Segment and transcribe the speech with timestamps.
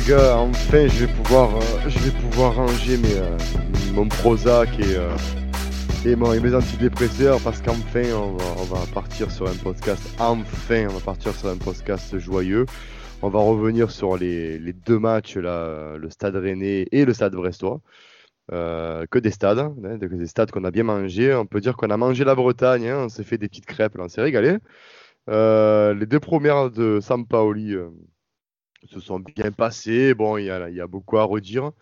[0.00, 3.36] Les gars, enfin je vais pouvoir, euh, je vais pouvoir ranger mes, euh,
[3.92, 5.10] mon Prozac et, euh,
[6.06, 11.34] et, mes antidépresseurs parce qu'enfin on va, partir sur un podcast, enfin on va partir
[11.34, 12.66] sur un podcast joyeux.
[13.22, 17.80] On va revenir sur les, deux matchs, là, le Stade Rennais et le Stade Brestois.
[18.50, 21.34] que des stades, hein, des stades qu'on a bien mangé.
[21.34, 23.96] On peut dire qu'on a mangé la Bretagne, hein, on s'est fait des petites crêpes,
[23.98, 24.56] on s'est régalé.
[25.28, 27.76] les deux premières de Sampaoli
[28.86, 30.14] se sont bien passés.
[30.14, 31.72] Bon, il y a, y a, beaucoup à redire.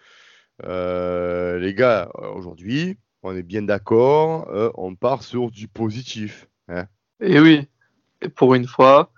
[0.64, 6.48] Euh, les gars, aujourd'hui, on est bien d'accord, euh, on part sur du positif.
[6.68, 6.86] Hein.
[7.20, 7.68] Et oui,
[8.22, 9.10] et pour une fois,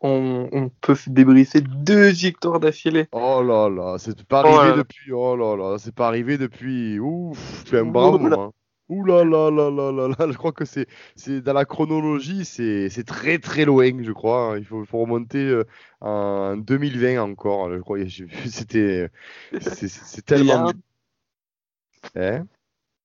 [0.00, 3.06] on, on, peut se débriefer deux victoires d'affilée.
[3.12, 5.12] Oh là là, c'est pas arrivé depuis.
[5.12, 6.98] Oh là là, c'est pas arrivé depuis.
[6.98, 8.26] Ouf, un bravo.
[8.26, 8.52] Hein.
[8.88, 12.44] Ouh là là là là là là, je crois que c'est c'est dans la chronologie,
[12.44, 14.52] c'est c'est très très loin, je crois.
[14.52, 14.58] Hein.
[14.58, 15.64] Il faut, faut remonter euh,
[16.00, 17.72] en 2020 encore.
[17.72, 17.98] Je crois
[18.46, 19.10] c'était
[19.60, 20.72] c'est tellement.
[22.14, 22.46] Hein?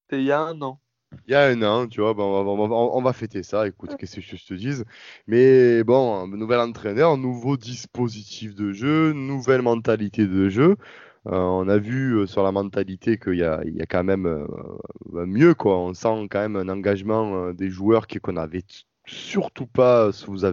[0.03, 0.79] C'était il y a un an.
[1.27, 4.15] Il y a un an, tu vois, on, va, on, va, fêter ça, écoute, qu'est-ce
[4.15, 4.85] que je te dise.
[5.27, 10.77] Mais bon, nouvel entraîneur, nouveau dispositif de jeu, nouvelle mentalité de jeu.
[11.27, 14.03] Euh, on a vu euh, sur la mentalité qu'il y a, il y a quand
[14.03, 14.45] même euh,
[15.25, 15.53] mieux.
[15.53, 15.77] Quoi.
[15.77, 18.63] On sent quand même un engagement des joueurs qu'on n'avait
[19.05, 20.45] surtout pas sous.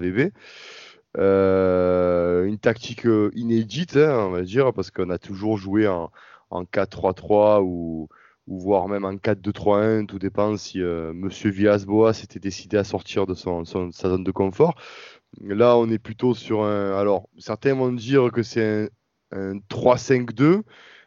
[1.17, 6.11] Euh, une tactique inédite, hein, on va dire, parce qu'on a toujours joué en,
[6.51, 8.09] en 4-3-3 ou,
[8.47, 13.35] voire même en 4-2-3-1, tout dépend si euh, Monsieur Villas-Boas s'était décidé à sortir de
[13.35, 14.75] son, sa zone de confort.
[15.43, 16.99] Là, on est plutôt sur un.
[16.99, 18.91] Alors, certains vont dire que c'est
[19.33, 20.63] un, un 3-5-2.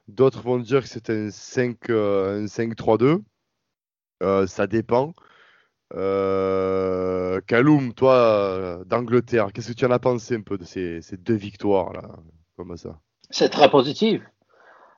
[0.07, 3.03] D'autres vont dire que c'est un 5-3-2.
[3.03, 3.19] Euh,
[4.23, 5.13] euh, ça dépend.
[5.93, 11.35] Euh, Kaloum, toi, d'Angleterre, qu'est-ce que tu en as pensé un peu de ces, deux
[11.35, 12.03] victoires-là
[12.55, 12.99] comme ça?
[13.29, 14.21] C'est très positif.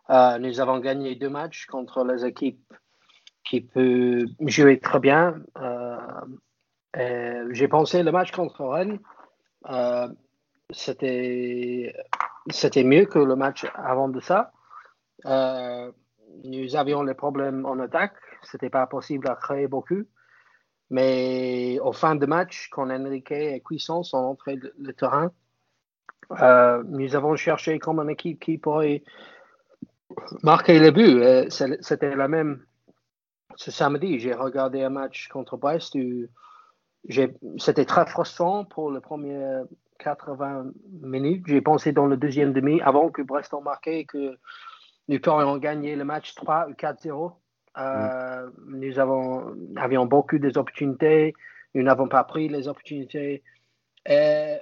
[0.09, 2.73] Euh, nous avons gagné deux matchs contre les équipes
[3.45, 5.41] qui peuvent jouer très bien.
[5.57, 8.99] Euh, J'ai pensé le match contre Rennes,
[10.69, 11.93] c'était
[12.49, 14.51] c'était mieux que le match avant de ça.
[15.25, 15.91] Euh,
[16.43, 18.15] nous avions les problèmes en attaque.
[18.43, 20.03] C'était pas possible à créer beaucoup.
[20.89, 25.31] Mais au fin de match, quand Enrique et Cuisson sont entrés le, terrain,
[26.41, 29.03] euh, nous avons cherché comme une équipe qui pourrait
[30.43, 31.49] marquer le but.
[31.81, 32.65] C'était la même
[33.55, 34.19] ce samedi.
[34.19, 35.97] J'ai regardé un match contre Brest.
[37.57, 39.63] C'était très frustrant pour le premier
[40.03, 40.65] 80
[41.01, 41.43] minutes.
[41.47, 44.37] J'ai pensé dans le deuxième demi, avant que Brest ait marqué, que
[45.07, 47.33] nous pourrions gagner le match 3 ou 4-0.
[47.77, 48.51] Euh, mm.
[48.67, 51.33] Nous avons, avions beaucoup d'opportunités.
[51.73, 53.43] Nous n'avons pas pris les opportunités.
[54.05, 54.57] Et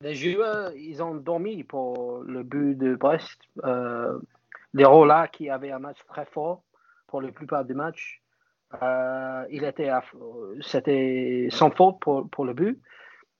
[0.00, 3.40] les joueurs, ils ont dormi pour le but de Brest.
[3.64, 4.18] Euh,
[4.74, 6.62] les Rola qui avaient un match très fort
[7.06, 8.22] pour la plupart des matchs.
[8.82, 9.90] Euh, il était,
[10.60, 12.80] c'était sans faute pour, pour le but.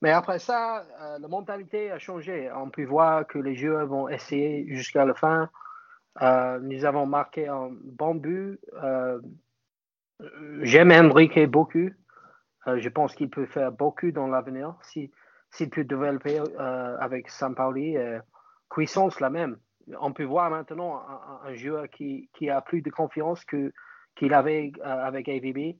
[0.03, 2.51] Mais après ça, euh, la mentalité a changé.
[2.55, 5.49] On peut voir que les joueurs vont essayer jusqu'à la fin.
[6.23, 8.59] Euh, nous avons marqué un bon but.
[8.83, 9.21] Euh,
[10.63, 11.91] j'aime Enrique beaucoup.
[12.67, 15.11] je pense qu'il peut faire beaucoup dans l'avenir s'il
[15.51, 17.97] si, peut développer avec Sampaoli.
[18.69, 19.59] Cuissance, la même.
[20.01, 21.03] On peut voir maintenant
[21.45, 25.77] un, joueur qui, qui, a plus de confiance qu'il avait avec AVB.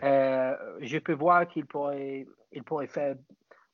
[0.00, 3.16] je peux voir qu'il pourrait, il pourrait faire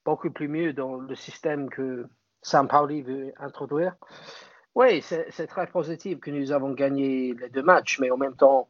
[0.04, 2.06] beaucoup plus mieux dans le système que
[2.42, 3.94] Saint-Pauli veut introduire.
[4.74, 8.68] Oui, c'est très positif que nous avons gagné les deux matchs, mais en même temps,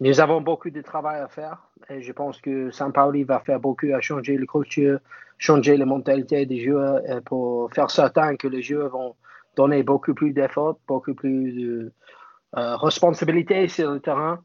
[0.00, 1.70] nous avons beaucoup de travail à faire.
[1.88, 4.98] Et je pense que Saint-Pauli va faire beaucoup à changer le culture,
[5.38, 9.14] changer la mentalité des joueurs pour faire certain que les joueurs vont
[9.56, 11.92] donner beaucoup plus d'efforts, beaucoup plus de
[12.56, 14.42] euh, responsabilité sur le terrain.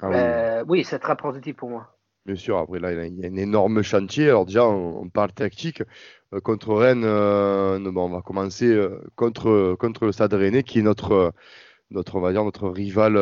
[0.00, 1.95] Ah oui, euh, oui c'est très positif pour moi.
[2.26, 4.28] Bien sûr, après là, il y a un énorme chantier.
[4.28, 5.82] Alors déjà, on, parle tactique.
[6.34, 10.82] Euh, contre Rennes, euh, bon, on va commencer euh, contre, le Stade Rennais, qui est
[10.82, 11.32] notre,
[12.68, 13.14] rival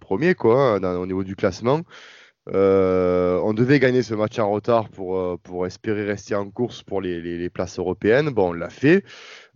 [0.00, 1.82] premier quoi, hein, au niveau du classement.
[2.48, 7.78] on devait gagner ce match en retard pour, espérer rester en course pour les places
[7.78, 8.30] européennes.
[8.30, 9.04] Bon, on l'a fait.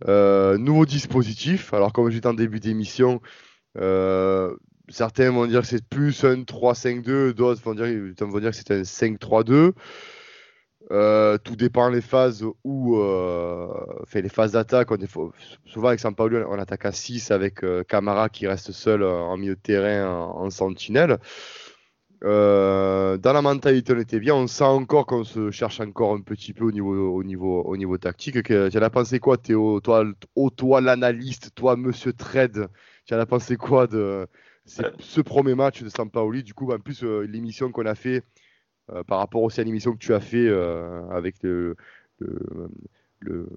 [0.07, 1.73] nouveau dispositif.
[1.73, 3.19] Alors, comme j'étais en début d'émission,
[4.89, 7.87] certains vont dire que c'est plus un 3-5-2, d'autres vont dire,
[8.19, 9.73] vont dire que c'est un 5-3-2.
[10.89, 13.67] Euh, tout dépend des phases où, euh,
[14.05, 14.89] fait les phases d'attaque.
[15.65, 19.37] Souvent avec San Paulo, on attaque à 6 avec euh, Camara qui reste seul en
[19.37, 21.17] milieu de terrain en, sentinelle.
[22.23, 24.35] Euh, dans la mentalité, on était bien.
[24.35, 28.43] On sent encore qu'on se cherche encore un petit peu au niveau tactique.
[28.43, 29.79] Tu en as pensé quoi, Théo?
[29.81, 30.05] Toi,
[30.57, 32.67] toi l'analyste, toi, monsieur Trade,
[33.05, 34.27] tu en as pensé quoi de
[34.65, 38.23] ce premier match de Sampaoli Du coup, en plus, euh, l'émission qu'on a fait
[38.91, 40.49] euh, par rapport aussi à l'émission que tu as fait
[41.09, 41.75] avec le,
[42.19, 42.69] le,
[43.19, 43.49] le,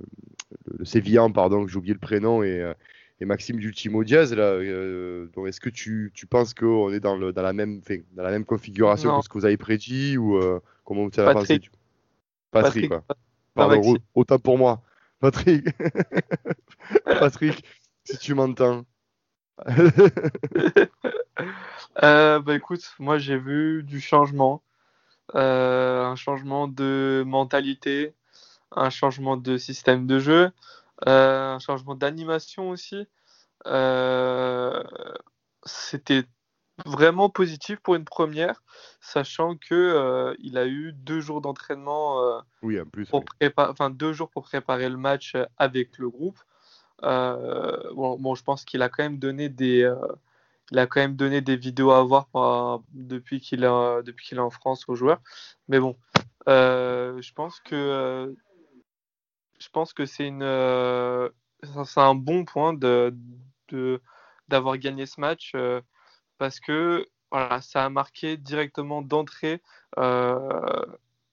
[0.67, 2.73] le Sévillan, pardon, j'ai oublié le prénom, et,
[3.21, 4.33] et Maxime d'Ultimo Diaz.
[4.35, 7.81] Là, euh, est-ce que tu, tu penses qu'on est dans, la même,
[8.13, 11.33] dans la même configuration que ce que vous avez prédit ou euh, comment tu as
[11.33, 11.61] pensé
[12.51, 13.05] Patrick, quoi.
[13.55, 14.83] Pardon, autant pour moi.
[15.21, 15.67] Patrick,
[17.05, 17.65] Patrick,
[18.05, 18.85] si tu m'entends.
[22.03, 24.63] Euh, bah écoute, moi j'ai vu du changement,
[25.35, 28.15] euh, un changement de mentalité,
[28.73, 30.51] un changement de système de jeu.
[31.09, 33.07] Euh, un changement d'animation aussi.
[35.67, 36.25] C'était
[36.87, 38.63] vraiment positif pour une première,
[39.01, 42.43] sachant que il a eu deux jours d'entraînement.
[42.63, 43.07] oui, en plus.
[43.07, 43.25] Pour
[43.91, 46.39] deux jours pour préparer le match avec le groupe.
[47.03, 49.91] Bon, bon, je pense qu'il a quand même donné des,
[50.71, 52.29] il a quand même donné des vidéos à voir
[52.93, 55.21] depuis qu'il est depuis qu'il est en France aux joueurs.
[55.69, 55.97] Mais bon,
[56.47, 58.35] je pense que
[59.65, 61.29] je pense que c'est une, euh,
[61.85, 63.15] c'est un bon point de,
[64.49, 65.81] d'avoir gagné ce match euh,
[66.39, 69.63] parce que voilà, ça a marqué directement d'entrée
[69.99, 70.85] euh,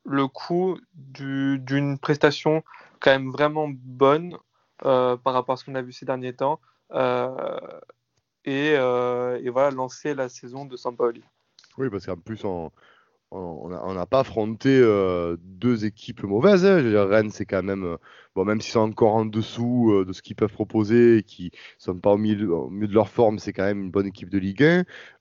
[0.06, 2.64] le coup d'une prestation
[3.00, 4.38] quand même vraiment bonne
[4.82, 6.60] par rapport à ce qu'on a vu ces derniers temps
[8.46, 11.24] et, et, voilà lancer la saison de Sampaoli.
[11.78, 12.44] Oui, parce qu'en plus
[13.32, 16.66] on, n'a pas affronté euh, deux équipes mauvaises.
[16.66, 16.82] Hein.
[17.06, 17.98] Rennes, c'est quand même, euh,
[18.36, 21.52] bon, même s'ils sont encore en dessous euh, de ce qu'ils peuvent proposer et qui
[21.78, 24.64] sont pas au milieu, de leur forme, c'est quand même une bonne équipe de Ligue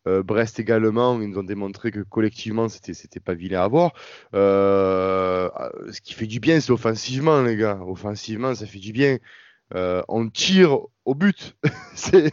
[0.06, 0.22] 1.
[0.22, 3.92] Brest également, ils nous ont démontré que collectivement, c'était, c'était pas vilain à voir.
[4.32, 7.78] ce qui fait du bien, c'est offensivement, les gars.
[7.86, 9.18] Offensivement, ça fait du bien.
[10.08, 11.56] on tire au but.
[11.94, 12.32] c'est,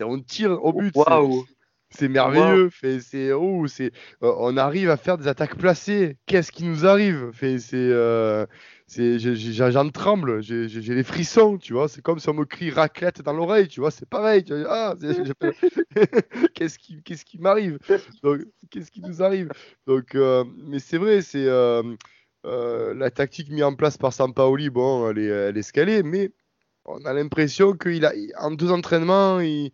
[0.00, 0.94] on tire au but.
[0.94, 1.44] Waouh!
[1.92, 2.70] C'est merveilleux.
[3.00, 3.92] C'est, oh, c'est,
[4.22, 6.16] euh, on arrive à faire des attaques placées.
[6.26, 7.30] Qu'est-ce qui nous arrive?
[7.32, 8.46] Fait, c'est, euh,
[8.86, 10.42] c'est, j'en tremble.
[10.42, 11.88] J'ai, les frissons, tu vois.
[11.88, 13.90] C'est comme si on me crie raclette dans l'oreille, tu vois.
[13.90, 14.44] C'est pareil.
[14.44, 14.94] Tu vois, ah,
[16.54, 17.78] qu'est-ce qui, qu'est-ce qui m'arrive?
[18.70, 19.50] Qu'est-ce qui nous arrive?
[19.86, 21.46] Donc, euh, mais c'est vrai, c'est
[22.44, 24.70] la tactique mise en place par Sampaoli.
[24.70, 26.30] Bon, elle est, elle mais
[26.84, 29.72] on a l'impression qu'il a, en deux entraînements, il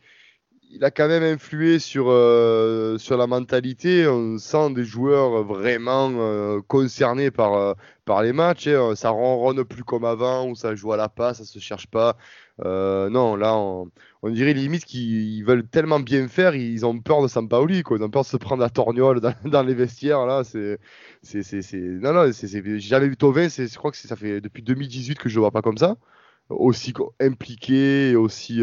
[0.70, 4.06] il a quand même influé sur, euh, sur la mentalité.
[4.06, 7.74] On sent des joueurs vraiment euh, concernés par, euh,
[8.04, 8.68] par les matchs.
[8.68, 8.94] Hein.
[8.94, 12.16] Ça ronronne plus comme avant, où ça joue à la passe, ça se cherche pas.
[12.64, 13.90] non, là, on,
[14.30, 17.96] dirait limite qu'ils veulent tellement bien faire, ils ont peur de Sampaoli, quoi.
[17.98, 20.26] Ils ont peur de se prendre la torgnole dans, les vestiaires.
[20.26, 20.78] Là, c'est,
[21.22, 23.48] c'est, c'est, non, non, j'ai jamais vu Tovin.
[23.48, 25.96] Je crois que ça fait depuis 2018 que je le vois pas comme ça,
[26.50, 28.62] aussi impliqué, aussi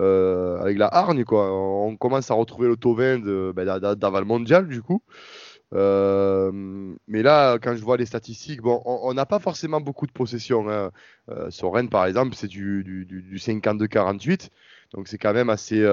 [0.00, 1.24] euh, avec la hargne.
[1.24, 1.52] Quoi.
[1.52, 3.18] On commence à retrouver le Tovin
[3.52, 5.02] ben, d'avant le mondial, du coup.
[5.72, 6.50] Euh,
[7.08, 10.68] mais là, quand je vois les statistiques, bon, on n'a pas forcément beaucoup de possession.
[10.68, 10.90] Hein.
[11.30, 14.50] Euh, sur par exemple, c'est du 52-48.
[14.92, 15.84] Donc c'est quand même assez,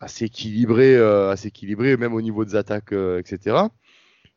[0.00, 3.56] assez, équilibré, assez équilibré, même au niveau des attaques, etc.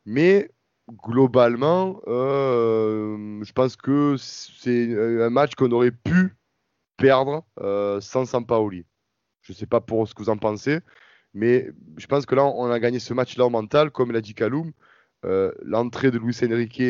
[0.05, 0.49] Mais
[0.89, 6.35] globalement, je pense que c'est un match qu'on aurait pu
[6.97, 8.85] perdre euh, sans Sampaoli.
[9.41, 10.79] Je ne sais pas pour ce que vous en pensez,
[11.33, 14.33] mais je pense que là, on a gagné ce match-là au mental, comme l'a dit
[14.33, 14.71] Kaloum.
[15.25, 16.83] Euh, l'entrée de Luis Enrique,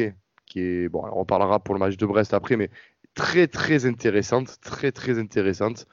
[0.46, 2.70] qui est, bon, on parlera pour le match de Brest après, mais
[3.14, 5.88] très très intéressante, très très intéressante.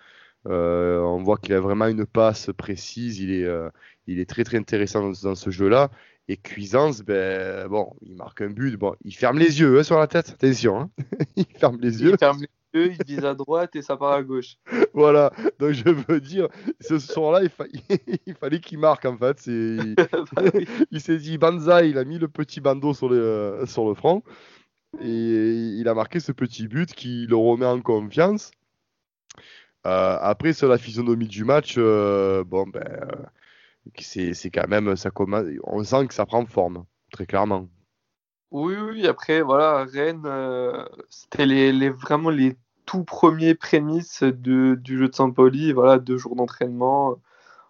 [0.46, 3.48] Euh, on voit qu'il a vraiment une passe précise, il est,
[4.06, 5.90] il est très très intéressant dans, ce jeu-là.
[6.28, 9.98] Et Cuisance, ben, bon, il marque un but, bon, il ferme les yeux hein, sur
[9.98, 10.90] la tête, attention, hein.
[11.36, 12.12] il ferme les yeux.
[12.12, 14.56] Il ferme les eux, ils disent à droite et ça part à gauche.
[14.92, 16.48] Voilà, donc je veux dire,
[16.80, 17.42] ce soir-là,
[18.26, 19.46] il, fallait qu'il marque en fait.
[19.46, 20.50] Il, bah
[20.90, 23.94] il s'est dit Banza, il a mis le petit bandeau sur le, euh, sur le
[23.94, 24.22] front
[25.00, 28.50] et il a marqué ce petit but qui le remet en confiance.
[29.86, 32.84] Euh, après, sur la physionomie du match, euh, bon, ben,
[33.98, 37.68] c'est quand même, ça commence, on sent que ça prend forme, très clairement.
[38.50, 44.98] Oui, oui, après, voilà, Rennes, euh, c'était les, vraiment les tout premiers prémices de, du
[44.98, 45.72] jeu de Saint-Pauli.
[45.72, 47.16] Voilà, deux jours d'entraînement.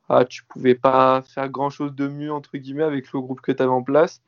[0.09, 3.63] Ah, tu pouvais pas faire grand-chose de mieux, entre guillemets, avec le groupe que tu
[3.63, 4.23] avais en place.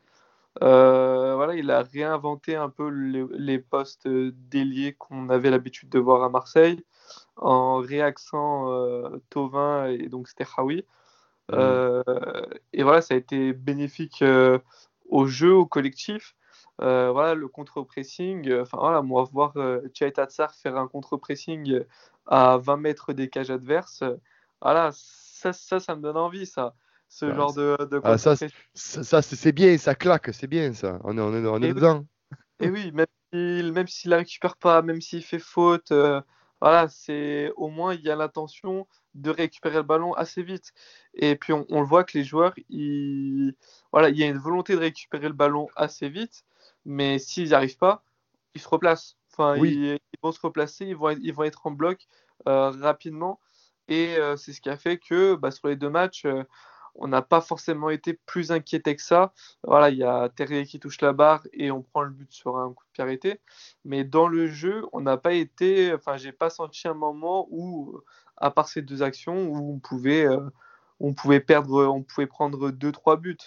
[0.62, 6.22] Euh, voilà, il a réinventé un peu les, postes déliés qu'on avait l'habitude de voir
[6.22, 6.84] à Marseille,
[7.36, 10.84] en réaxant euh, Tovin et donc Sterhaoui.
[11.50, 12.02] Mm.
[12.72, 14.24] et voilà, ça a été bénéfique
[15.08, 16.34] au jeu, au collectif.
[16.82, 18.52] Voilà, le contre-pressing.
[18.60, 19.80] Enfin voilà, moi voir euh,
[20.14, 21.80] Tatsar faire un contre-pressing
[22.26, 24.04] à 20 mètres des cages adverses,
[24.60, 26.74] voilà, ça, ça, ça me donne envie, ça.
[27.08, 28.34] Ce genre de, de ah, ça,
[28.74, 30.98] ça, c'est bien, ça claque, c'est bien ça.
[31.04, 32.06] On est, on est, on est dedans.
[32.58, 35.92] Et oui, même s'il même s'il la récupère pas, même s'il fait faute,
[36.62, 40.72] voilà, c'est au moins il y a l'intention de récupérer le ballon assez vite.
[41.14, 43.54] Et puis on, le voit que les joueurs, il
[43.90, 46.44] voilà, il y a une volonté de récupérer le ballon assez vite,
[46.84, 48.04] mais s'ils n'y arrivent pas,
[48.54, 49.16] ils se replacent.
[49.32, 52.06] Enfin, ils, vont se replacer, ils vont, ils vont être en bloc
[52.48, 53.40] euh, rapidement.
[53.88, 56.44] Et euh, c'est ce qui a fait que bah, sur les deux matchs, euh,
[56.94, 59.32] on n'a pas forcément été plus inquiété que ça.
[59.64, 62.58] Voilà, il y a Terrier qui touche la barre et on prend le but sur
[62.58, 63.40] un coup de pied arrêté.
[63.84, 67.98] Mais dans le jeu, on n'a pas été, enfin, j'ai pas senti un moment où,
[68.36, 70.26] à part ces deux actions, où on pouvait,
[71.00, 73.38] on pouvait perdre, on pouvait prendre deux trois buts,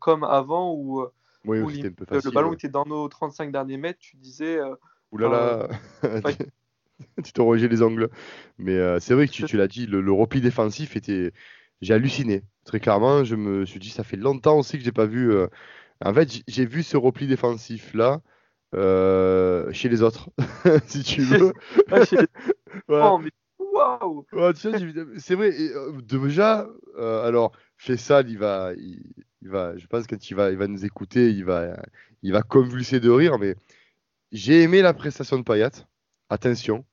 [0.00, 1.06] comme avant où
[1.44, 4.58] oui, le ballon était dans nos 35 derniers mètres, tu disais.
[4.58, 4.74] Euh,
[5.12, 5.68] Oulala,
[7.24, 8.08] tu te les angles.
[8.58, 11.32] Mais euh, c'est vrai que tu, l'as dit, le, repli défensif était.
[11.80, 12.44] J'ai halluciné.
[12.64, 15.32] Très clairement, je me suis dit, ça fait longtemps aussi que j'ai pas vu.
[15.32, 15.48] Euh,
[16.04, 18.20] en fait, j'ai vu ce repli défensif là
[18.72, 20.30] chez les autres,
[20.86, 21.52] si tu veux.
[22.88, 24.24] oh, mais waouh
[24.54, 25.52] C'est vrai.
[26.02, 26.66] déjà,
[26.98, 29.02] alors, Fessal, il va, il
[29.48, 31.76] va, je pense que quand il va, il va nous écouter, il va,
[32.22, 33.38] il va convulser de rire.
[33.38, 33.56] Mais
[34.32, 35.70] j'ai aimé la prestation de Payat.
[36.30, 36.84] Attention,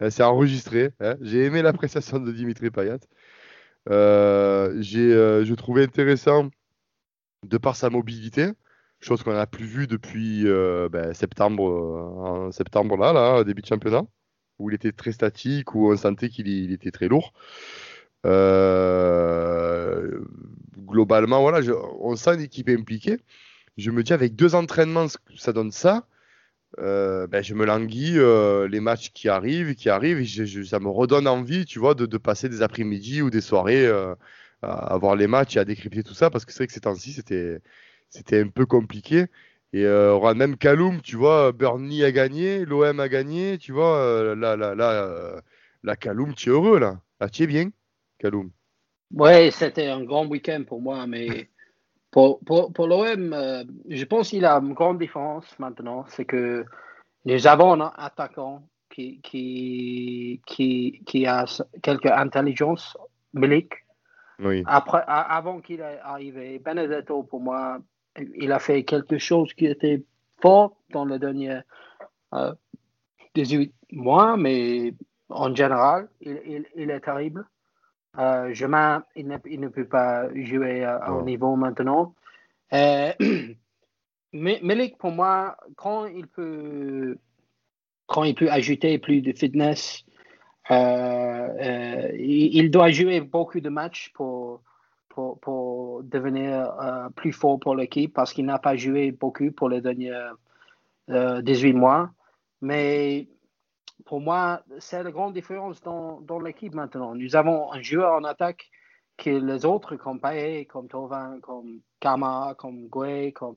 [0.00, 0.92] hein, c'est enregistré.
[1.00, 1.16] Hein.
[1.20, 2.98] J'ai aimé la prestation de Dimitri Payat.
[3.90, 6.50] Euh, j'ai, euh, je trouvais intéressant
[7.44, 8.48] de par sa mobilité,
[9.00, 13.66] chose qu'on n'a plus vue depuis euh, ben, septembre, en septembre là, là, début de
[13.66, 14.02] championnat,
[14.58, 17.32] où il était très statique, où on sentait qu'il était très lourd.
[19.86, 20.24] Euh,
[20.78, 21.60] globalement, voilà,
[22.00, 23.18] on sent une équipe impliquée.
[23.76, 26.06] Je me dis, avec deux entraînements, ça donne ça.
[26.78, 30.88] Euh, ben, je me languis euh, les matchs qui arrivent, qui arrivent, et ça me
[30.88, 33.86] redonne envie, tu vois, de, passer des après-midi ou des soirées
[34.62, 36.80] à, voir les matchs et à décrypter tout ça, parce que c'est vrai que ces
[36.80, 37.60] temps-ci, c'était,
[38.10, 39.26] c'était un peu compliqué.
[39.72, 39.84] Et
[40.36, 45.42] même Kaloum, tu vois, Burnley a gagné, l'OM a gagné, tu vois, là, là, là,
[45.82, 47.70] là, Kaloum, tu es heureux, là, là, tu es bien.
[48.18, 48.50] Kaloum
[49.12, 51.48] Oui, c'était un grand week-end pour moi, mais
[52.10, 56.04] pour, pour, pour l'OM, euh, je pense qu'il a une grande différence maintenant.
[56.08, 56.64] C'est que
[57.24, 61.44] nous avons un attaquant qui, qui, qui, qui a
[61.82, 62.96] quelque intelligence,
[63.34, 63.72] Milik.
[64.38, 64.62] Oui.
[64.66, 67.78] Après, avant qu'il arrive, Benedetto, pour moi,
[68.34, 70.04] il a fait quelque chose qui était
[70.40, 71.60] fort dans les derniers
[72.34, 72.54] euh,
[73.34, 74.94] 18 mois, mais
[75.28, 77.46] en général, il, il, il est terrible.
[78.18, 78.52] Euh,
[79.14, 82.14] il ne, il ne, peut pas jouer à, haut niveau maintenant.
[82.72, 83.12] Euh,
[84.32, 87.16] Melik, pour moi, quand il peut,
[88.06, 90.04] quand il peut ajouter plus de fitness,
[90.70, 94.62] euh, euh il, doit jouer beaucoup de matchs pour,
[95.08, 99.68] pour, pour devenir euh, plus fort pour l'équipe parce qu'il n'a pas joué beaucoup pour
[99.68, 100.12] les derniers
[101.08, 102.10] 18 mois.
[102.62, 103.28] Mais
[104.04, 107.14] pour moi, c'est la grande différence dans, dans l'équipe maintenant.
[107.14, 108.70] Nous avons un joueur en attaque
[109.16, 113.56] que les autres, comme Paye, comme Tovin, comme Kama, comme Goué, comme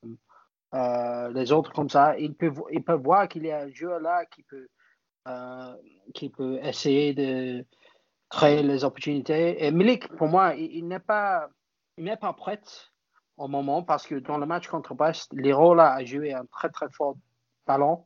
[0.73, 3.99] euh, les autres comme ça, ils peuvent, ils peuvent voir qu'il y a un joueur
[3.99, 4.67] là qui peut,
[5.27, 5.75] euh,
[6.13, 7.65] qui peut essayer de
[8.29, 9.65] créer les opportunités.
[9.65, 11.49] Et Milik, pour moi, il, n'est pas,
[12.21, 12.61] pas prêt
[13.37, 16.89] au moment parce que dans le match contre Brest, Liro a joué un très très
[16.89, 17.15] fort
[17.65, 18.05] ballon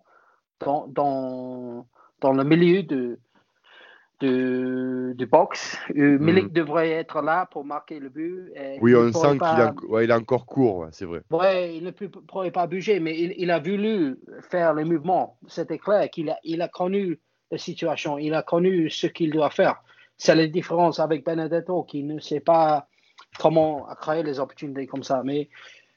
[0.59, 1.85] dans, dans
[2.23, 3.19] dans le milieu de,
[4.21, 5.77] de, de box.
[5.95, 6.25] Euh, mhm.
[6.25, 8.51] Milik devrait être là pour marquer le but.
[8.81, 11.21] oui, on sent qu'il est encore court, c'est vrai.
[11.29, 14.17] Oui, il ne pourrait pas bouger, mais il, il, a voulu
[14.49, 15.37] faire le mouvement.
[15.47, 17.19] C'était clair qu'il a, il a connu
[17.51, 19.83] la situation, il a connu ce qu'il doit faire.
[20.17, 22.87] C'est la différence avec Benedetto qui ne sait pas
[23.39, 25.21] comment créer les opportunités comme ça.
[25.25, 25.49] Mais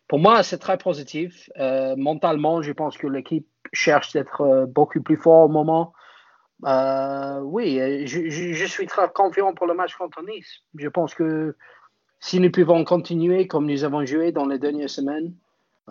[0.09, 1.49] pour moi, c'est très positif.
[1.59, 5.93] Euh, mentalement, je pense que l'équipe cherche d'être euh, beaucoup plus fort au moment.
[6.65, 10.61] Euh, oui, euh, je, suis très confiant pour le match contre Nice.
[10.77, 11.55] Je pense que
[12.21, 15.35] si nous pouvons continuer comme nous avons joué dans les dernières semaines,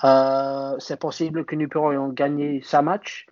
[0.03, 3.27] euh, c'est possible que nous pourrions gagner ce match.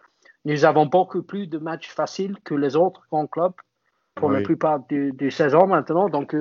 [0.46, 3.54] Nous avons beaucoup plus de matchs faciles que les autres grands clubs
[4.16, 6.08] pour la plupart du, du, saison maintenant.
[6.08, 6.36] Donc,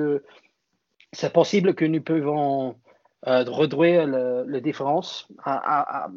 [1.11, 2.75] c'est possible que nous pouvons
[3.25, 6.09] réduire la différence à, euh,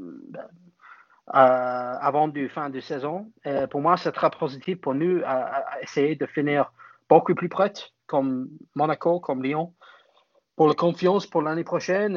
[1.28, 3.32] avant du fin de saison.
[3.44, 6.72] Et pour moi, c'est très positif pour nous à, essayer de finir
[7.08, 7.72] beaucoup plus près,
[8.06, 9.74] comme Monaco, comme Lyon.
[10.56, 12.16] pour la confiance pour l'année prochaine,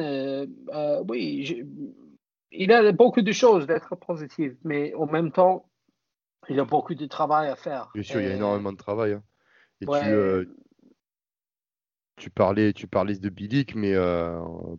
[1.08, 1.64] oui,
[2.52, 5.66] il a beaucoup de choses d'être positif, mais en même temps,
[6.48, 7.90] il a beaucoup de travail à faire.
[7.94, 9.12] Bien sûr, il y a énormément de travail.
[9.12, 9.22] Hein.
[9.80, 10.48] Et tu,
[12.16, 13.94] tu, parlais, tu parlais de Bilic, mais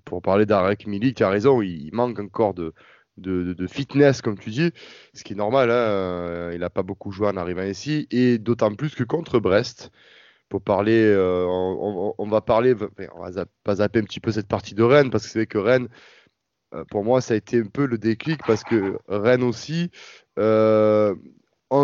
[0.06, 2.74] pour parler d'Arek Milik, tu as raison, il manque encore de,
[3.22, 4.72] de, fitness, comme tu dis,
[5.14, 5.72] ce qui est normal.
[5.72, 9.40] Hein, euh, il n'a pas beaucoup joué en arrivant ici, et d'autant plus que contre
[9.40, 9.92] Brest,
[10.50, 12.76] pour parler, euh, on, va parler,
[13.16, 15.46] on va pas zapper un petit peu cette partie de Rennes, parce que c'est vrai
[15.46, 15.88] que Rennes,
[16.74, 19.92] euh, pour moi, ça a été un peu le déclic, parce que Rennes aussi,
[20.38, 21.16] un,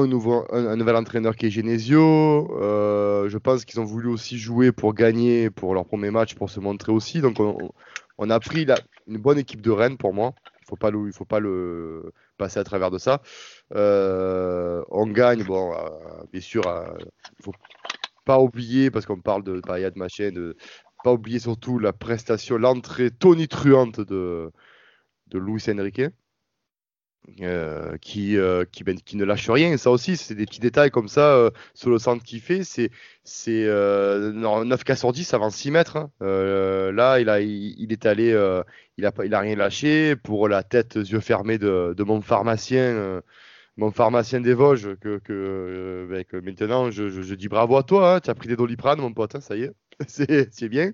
[0.05, 2.49] nouvel entraîneur qui est Genesio.
[2.59, 6.59] je pense qu'ils ont voulu aussi jouer pour gagner pour leur premier match, pour se
[6.59, 7.21] montrer aussi.
[7.21, 8.67] Donc on, a pris
[9.07, 10.33] une bonne équipe de Rennes pour moi
[10.67, 13.21] faut pas il faut pas le passer à travers de ça.
[13.73, 17.05] Euh, on gagne, bon, euh, bien sûr, il euh,
[17.41, 17.53] faut
[18.25, 20.57] pas oublier, parce qu'on parle de Payet, machin, de
[21.03, 24.51] pas oublier surtout la prestation, l'entrée tonitruante de,
[25.27, 26.01] de Luis Enrique.
[27.41, 29.75] Euh, qui, euh, ben, qui, ne lâche rien.
[29.77, 32.63] Ça aussi, c'est des petits détails comme ça euh, sur le centre qu'il fait.
[32.63, 32.89] C'est,
[33.25, 35.97] c'est 9 cas sur 10 avant 6 mètres.
[35.97, 36.09] Hein.
[36.21, 38.29] là, il, a, il, est allé,
[38.97, 43.21] il, a, il a rien lâché pour la tête, yeux fermés de, mon pharmacien.
[43.75, 48.19] mon pharmacien des Vosges, que, que, ben, maintenant je, je, dis bravo à toi, hein.
[48.21, 49.73] tu as pris des doliprane, mon pote, hein, ça y est,
[50.07, 50.91] c'est, bien.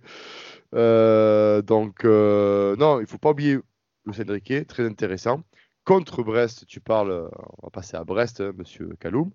[0.73, 3.59] donc, non, il faut pas oublier
[4.05, 5.43] le Cédric, très intéressant
[5.85, 7.29] contre Brest, tu parles, euh,
[7.61, 9.31] on va passer à Brest, hein, monsieur Kaloum.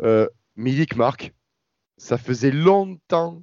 [0.00, 1.32] Euh, Milik Marc,
[1.96, 3.42] ça faisait longtemps,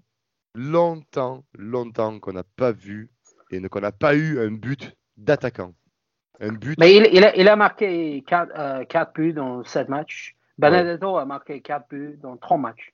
[0.56, 3.10] longtemps, longtemps qu'on n'a pas vu
[3.52, 5.74] et qu'on n'a pas eu un but d'attaquant.
[6.40, 6.80] Un but.
[6.80, 10.36] Mais il, a, marqué 4, euh, buts dans 7 matchs.
[10.58, 12.94] Benedetto a marqué 4 buts dans 3 matchs.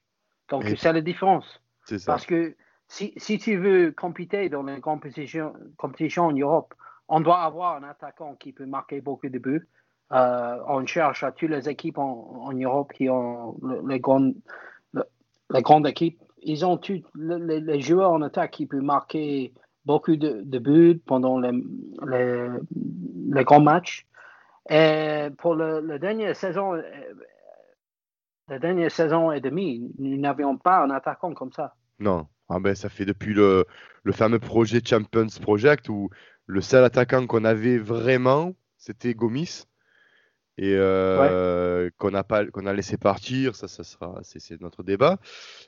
[0.50, 1.62] Donc c'est la différence.
[1.86, 2.14] C'est ça.
[2.14, 2.56] Parce que
[2.88, 6.74] si, si, tu veux compéter dans les compétitions, compétitions en Europe,
[7.08, 9.68] on doit avoir un attaquant qui peut marquer beaucoup de buts.
[10.12, 14.36] Euh, on cherche à toutes les équipes en, Europe qui ont les grandes,
[15.50, 16.22] grandes équipes.
[16.42, 19.54] Ils ont tous les, joueurs en attaque qui peuvent marquer
[19.86, 21.52] beaucoup de, buts pendant les,
[22.08, 24.06] les, grands matchs.
[24.70, 26.82] Et pour la dernière saison, euh,
[28.48, 31.76] la dernière saison et demie, nous n'avions pas un attaquant comme ça.
[32.00, 33.66] Non, ah ben, ça fait depuis le,
[34.04, 36.10] le fameux projet Champions Project où
[36.46, 39.66] le seul attaquant qu'on avait vraiment, c'était Gomis.
[40.58, 45.18] Et euh, qu'on a pas qu'on a laissé partir, ça, ça sera, c'est notre débat.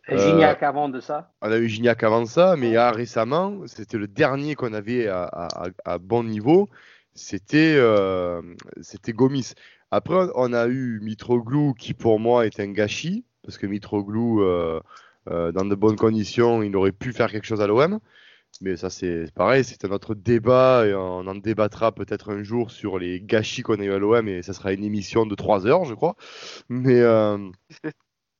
[0.07, 1.33] Et Gignac euh, avant de ça?
[1.41, 6.23] On a eu Gignac avant ça, mais récemment, c'était le dernier qu'on avait à, bon
[6.23, 6.69] niveau,
[7.15, 8.41] c'était euh,
[8.79, 9.55] c'était Gomis.
[9.91, 14.41] Après, on a eu Mitroglou qui pour moi est un gâchis parce que Mitroglou,
[15.25, 17.99] dans de bonnes conditions, il aurait pu faire quelque chose à l'OM.
[18.61, 22.71] Mais ça, c'est pareil, c'est un autre débat et on en débattra peut-être un jour
[22.71, 25.67] sur les gâchis qu'on a eu à l'OM et ça sera une émission de 3
[25.67, 26.15] heures, je crois.
[26.69, 27.01] Mais.
[27.01, 27.37] Euh...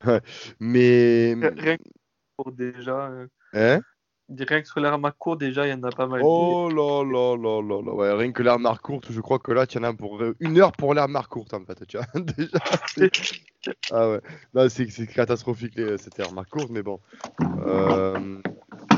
[0.60, 1.34] mais.
[1.34, 1.82] Rien que
[2.36, 3.08] pour déjà.
[3.08, 3.80] Euh, hein?
[4.28, 6.20] Rien que sur l'air court, déjà, il y en a pas mal.
[6.22, 7.94] Oh là là là là là.
[7.94, 10.58] Ouais, rien que l'air courte, je crois que là, tu en as pour euh, une
[10.58, 11.86] heure pour l'air courte, en fait.
[11.86, 12.58] Tu vois, déjà.
[13.90, 14.18] ah
[14.54, 14.68] ouais.
[14.68, 17.00] c'est catastrophique, cette air courte, mais bon.
[17.66, 18.40] Euh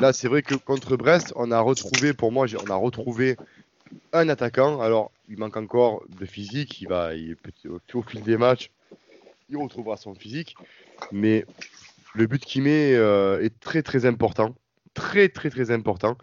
[0.00, 3.36] là, c'est vrai que contre Brest, on a retrouvé, pour moi, on a retrouvé
[4.12, 4.80] un attaquant.
[4.80, 6.80] Alors, il manque encore de physique.
[6.80, 7.36] Il va, il,
[7.94, 8.70] au fil des matchs,
[9.48, 10.56] il retrouvera son physique.
[11.12, 11.44] Mais
[12.14, 14.54] le but qu'il met euh, est très très important.
[14.94, 16.16] Très très très important.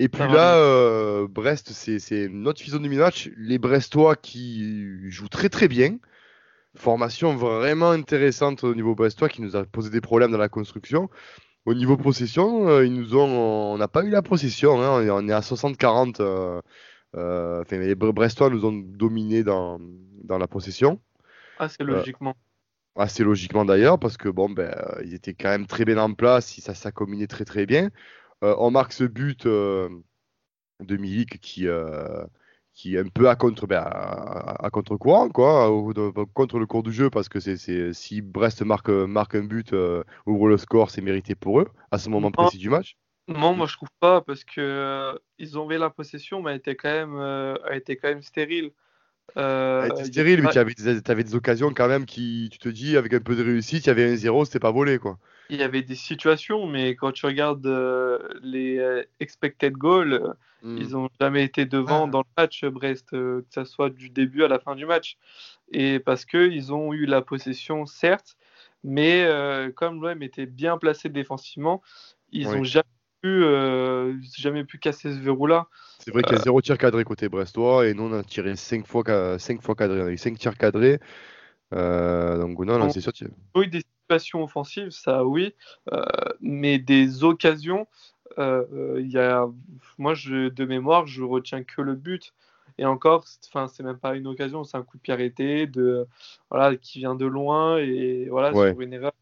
[0.00, 3.30] Et puis là, euh, Brest, c'est notre physionomie de match.
[3.36, 5.98] Les Brestois qui jouent très très bien.
[6.76, 11.10] Formation vraiment intéressante au niveau brestois qui nous a posé des problèmes dans la construction.
[11.68, 14.80] Au niveau possession, euh, ils nous ont, on n'a pas eu la possession.
[14.80, 16.16] Hein, on est à 60-40.
[16.20, 16.62] Euh,
[17.14, 19.78] euh, les Brestois nous ont dominé dans,
[20.24, 20.98] dans la possession.
[21.58, 22.34] Assez logiquement.
[22.96, 26.58] assez logiquement d'ailleurs, parce que bon, ben, ils étaient quand même très bien en place,
[26.58, 27.90] ça, ça combinait très très bien.
[28.40, 29.90] on marque ce but de
[30.80, 31.66] Milik qui,
[32.78, 35.68] qui est un peu à contre ben, à, contre courant quoi
[36.32, 40.04] contre le cours du jeu parce que c'est si Brest marque marque un but euh,
[40.26, 42.96] ouvre le score c'est mérité pour eux à ce moment précis du match.
[43.26, 46.76] Non moi je trouve pas parce que euh, ils ont la possession mais elle était
[46.76, 48.70] quand même euh, elle était quand même stérile
[49.36, 50.74] elle était stérile mais tu avais,
[51.06, 53.88] avais, des occasions quand même qui tu te dis avec un peu de réussite il
[53.88, 55.18] y avait un zéro c'était pas volé quoi
[55.50, 60.76] il y avait des situations, mais quand tu regardes euh, les euh, expected goals, hmm.
[60.76, 62.10] ils n'ont jamais été devant ah.
[62.10, 65.16] dans le match Brest, euh, que ce soit du début à la fin du match.
[65.72, 68.36] Et parce qu'ils ont eu la possession, certes,
[68.84, 69.28] mais
[69.74, 71.82] comme l'OM était bien placé défensivement,
[72.30, 72.84] ils n'ont jamais
[73.22, 75.66] pu, euh, jamais pu casser ce verrou-là.
[75.98, 78.56] C'est vrai qu'il y a zéro tir cadré côté brestois et nous on a tiré
[78.56, 80.02] 5 fois, 5 fois cadré.
[80.02, 81.00] On a eu 5 tirs cadrés.
[81.72, 83.12] donc non, c'est sûr.
[83.54, 85.54] Oui, des situations offensives, ça oui.
[86.40, 87.86] mais des occasions,
[88.38, 89.46] il y a...
[89.98, 92.32] moi je, de mémoire, je retiens que le but.
[92.78, 96.06] Et encore, enfin, c'est même pas une occasion, c'est un coup de pied arrêté de,
[96.48, 99.12] voilà, qui vient de loin et voilà, sur une erreur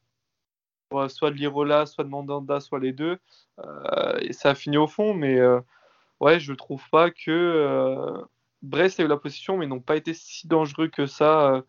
[1.09, 3.19] soit de Lirola, soit de Mandanda, soit les deux.
[3.65, 5.61] Euh, et ça a fini au fond, mais euh,
[6.21, 8.23] ouais, je trouve pas que euh,
[8.63, 11.63] Brest a eu la position, mais n'ont pas été si dangereux que ça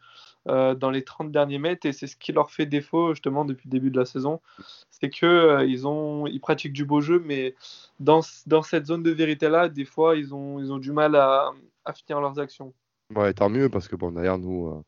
[0.45, 1.85] dans les 30 derniers mètres.
[1.85, 4.39] Et c'est ce qui leur fait défaut justement depuis le début de la saison.
[4.89, 7.53] C'est que ils, ont, ils pratiquent du beau jeu, mais
[7.99, 11.51] dans, dans cette zone de vérité-là, des fois, ils ont, ils ont du mal à,
[11.83, 12.73] à finir leurs actions.
[13.13, 14.85] Ouais, tant mieux, parce que bon, derrière nous.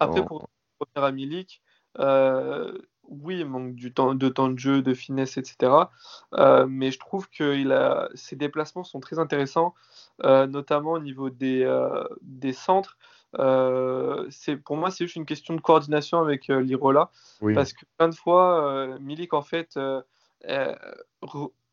[0.00, 0.48] Après, pour
[0.80, 1.62] revenir à Milik,
[1.98, 2.76] euh,
[3.08, 5.72] oui, il manque du temps, de temps de jeu, de finesse, etc.
[6.34, 9.74] Euh, mais je trouve que a, ses déplacements sont très intéressants,
[10.24, 12.96] euh, notamment au niveau des, euh, des centres.
[13.32, 17.10] pour moi, c'est juste une question de coordination avec l'Irola.
[17.54, 19.78] Parce que plein de fois, Milik, en fait,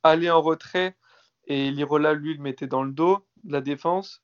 [0.04, 0.96] allait en retrait
[1.46, 4.22] et l'Irola, lui, le mettait dans le dos de la défense,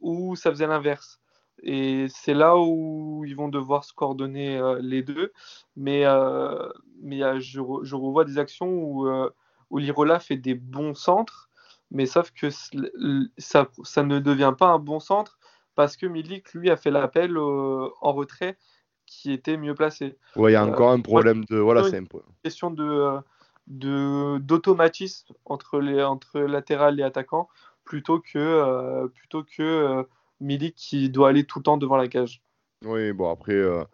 [0.00, 1.20] ou ça faisait l'inverse.
[1.62, 5.32] Et c'est là où ils vont devoir se coordonner euh, les deux.
[5.76, 6.68] Mais, euh,
[7.00, 9.30] mais je, je, revois des actions où, euh,
[9.70, 11.50] où l'Irola fait des bons centres,
[11.90, 15.38] mais sauf que ça, ça ne devient pas un bon centre
[15.74, 18.58] parce que Milik, lui, a fait l'appel en retrait
[19.06, 20.18] qui était mieux placé.
[20.36, 21.56] Oui, il y a encore un problème de.
[21.56, 22.08] Voilà, c'est une
[22.42, 23.20] question de
[23.68, 27.48] d'automatisme entre les entre latéral et attaquant
[27.84, 30.06] plutôt que plutôt que
[30.40, 32.42] Milik qui doit aller tout le temps devant la cage.
[32.84, 33.84] Oui, bon après, euh,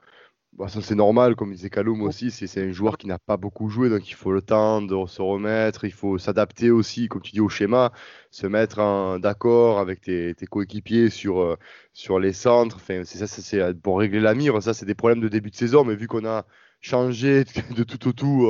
[0.52, 3.68] bah, ça c'est normal, comme disait Kaloum aussi, c'est un joueur qui n'a pas beaucoup
[3.68, 7.32] joué, donc il faut le temps de se remettre, il faut s'adapter aussi, comme tu
[7.32, 7.92] dis, au schéma,
[8.30, 11.56] se mettre d'accord avec tes, coéquipiers sur, euh,
[11.92, 12.76] sur les centres.
[12.76, 15.56] Enfin, c'est ça, c'est pour régler la mire, ça c'est des problèmes de début de
[15.56, 16.44] saison, mais vu qu'on a
[16.80, 17.44] changé
[17.76, 18.48] de tout au tout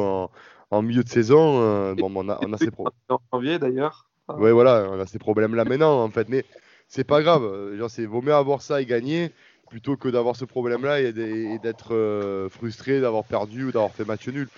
[0.70, 2.92] en, milieu de saison, euh, bon, on a, on a ces problèmes.
[3.09, 4.11] En janvier d'ailleurs.
[4.28, 6.28] Oui, voilà, on a ces problèmes-là maintenant, en fait.
[6.28, 6.44] Mais
[6.88, 7.44] c'est pas grave.
[7.44, 9.33] Euh, genre, c'est vaut mieux avoir ça et gagner
[9.68, 14.29] plutôt que d'avoir ce problème-là et, d'être euh, frustré d'avoir perdu ou d'avoir fait match
[14.29, 14.49] nul.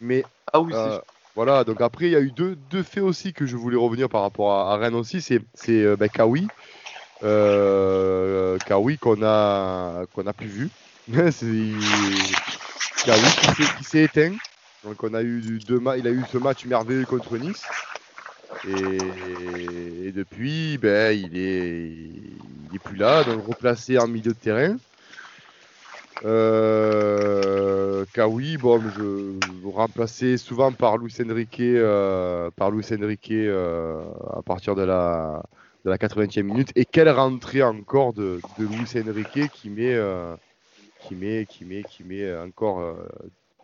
[0.00, 0.98] Mais ah oui, euh,
[1.36, 1.62] voilà.
[1.64, 4.22] Donc après, il y a eu deux, deux, faits aussi que je voulais revenir par
[4.22, 5.20] rapport à, Rennes aussi.
[5.20, 6.48] C'est c'est ben, Kawi,
[7.20, 10.70] Kawi qu'on a qu'on a plus vu.
[13.04, 13.22] Kawi
[13.78, 14.34] qui s'est éteint.
[14.82, 17.62] Donc on a eu deux il a eu ce match merveilleux contre Nice.
[18.68, 24.76] Et, depuis, ben, il est, il est plus là, donc replacé en milieu de terrain.
[26.24, 34.42] Euh, Kawi, bon, je remplacé souvent par Luis Enrique, euh, par Luis Enrique euh, à
[34.42, 35.42] partir de la,
[35.84, 36.70] de la 80e minute.
[36.74, 39.98] Et quelle rentrée encore de, de Luis Enrique qui met,
[41.00, 42.96] qui met, qui met, qui met encore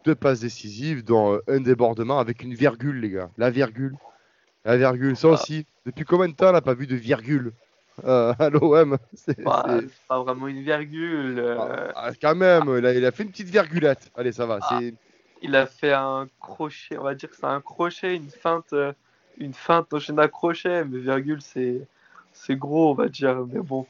[0.04, 3.30] deux passes décisives, dont un débordement avec une virgule, les gars.
[3.38, 3.94] La virgule.
[4.64, 5.32] La virgule, ça ah.
[5.32, 5.66] aussi.
[5.86, 7.52] Depuis combien de temps on n'a pas vu de virgule
[8.04, 11.38] euh, à l'OM C'est pas vraiment une virgule.
[11.38, 11.56] Euh.
[11.94, 14.10] Ah, ah, quand même, il a, fait une petite virgulette.
[14.14, 14.60] Allez, ça va.
[15.44, 18.92] Il a fait un crochet, on va dire que c'est un crochet, une feinte, euh,
[19.38, 21.82] une feinte enchaînée à crochet, mais virgule, c'est
[22.32, 23.44] c'est gros, on va dire.
[23.52, 23.86] Mais bon,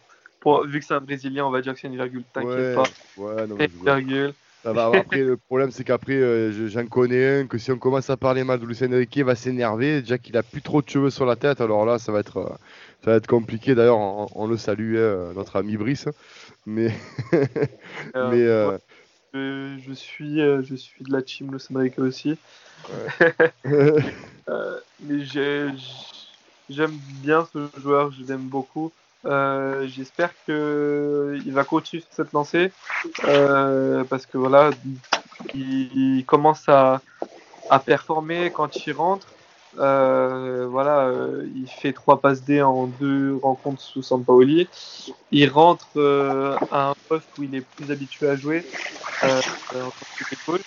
[0.65, 2.25] vu que c'est un Brésilien, on va dire que c'est une virgule.
[2.33, 2.85] T'inquiète pas.
[3.19, 4.33] Ouais, non, virgule.
[4.65, 8.45] Après, le problème, c'est qu'après, euh, j'en connais un que si on commence à parler
[8.45, 10.03] mal de Lucien Enrique, il va s'énerver.
[10.03, 12.37] Déjà qu'il a plus trop de cheveux sur la tête, alors là, ça va être,
[12.39, 12.49] euh,
[13.05, 13.75] ça va être compliqué.
[13.75, 16.09] D'ailleurs, on, le salue, hein, notre ami Brice.
[16.67, 16.95] Mais,
[18.15, 18.79] euh,
[19.35, 22.39] mais je, suis, je suis de la team Lucien Enrique aussi.
[23.65, 25.25] mais
[26.69, 28.93] j'aime bien ce joueur, je l'aime beaucoup.
[29.25, 32.73] Euh, j'espère qu'il va continuer sur cette lancée
[33.25, 34.71] euh, parce que voilà,
[35.55, 37.01] il, commence à,
[37.71, 39.29] à, performer quand il rentre.
[39.79, 41.11] Euh, voilà,
[41.55, 44.69] il fait trois passes D en deux rencontres sous Sampaoli.
[45.31, 48.67] Il rentre à un poste où il est plus habitué à jouer
[49.23, 50.61] en tant que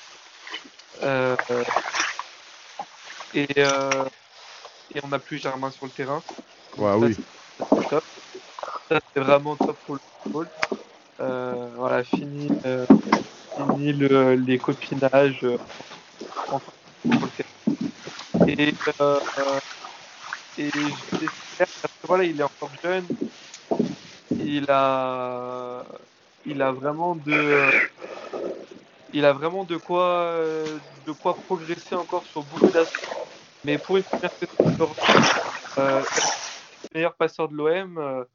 [3.34, 6.24] et, et on n'a plus Germain sur le terrain.
[6.78, 7.18] Ouais, oui
[8.89, 10.48] c'est vraiment top pour le football.
[11.19, 12.86] Euh, voilà, fini, euh,
[13.56, 15.58] fini le, les copinages euh,
[18.48, 19.19] et, euh,
[20.58, 23.06] et j'espère que voilà, il est encore jeune.
[24.32, 25.84] Il a,
[26.45, 27.69] il a vraiment de,
[29.13, 30.36] il a vraiment de quoi,
[31.06, 33.08] de quoi progresser encore sur beaucoup d'aspects.
[33.63, 34.95] Mais pour une première saison,
[35.80, 36.04] euh,
[36.93, 38.26] meilleur passeur de l'OM,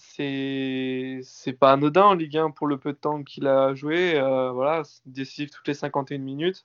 [0.00, 4.18] c'est c'est pas anodin en Ligue 1 pour le peu de temps qu'il a joué.
[4.18, 6.64] Euh, voilà, décisif toutes les 51 minutes.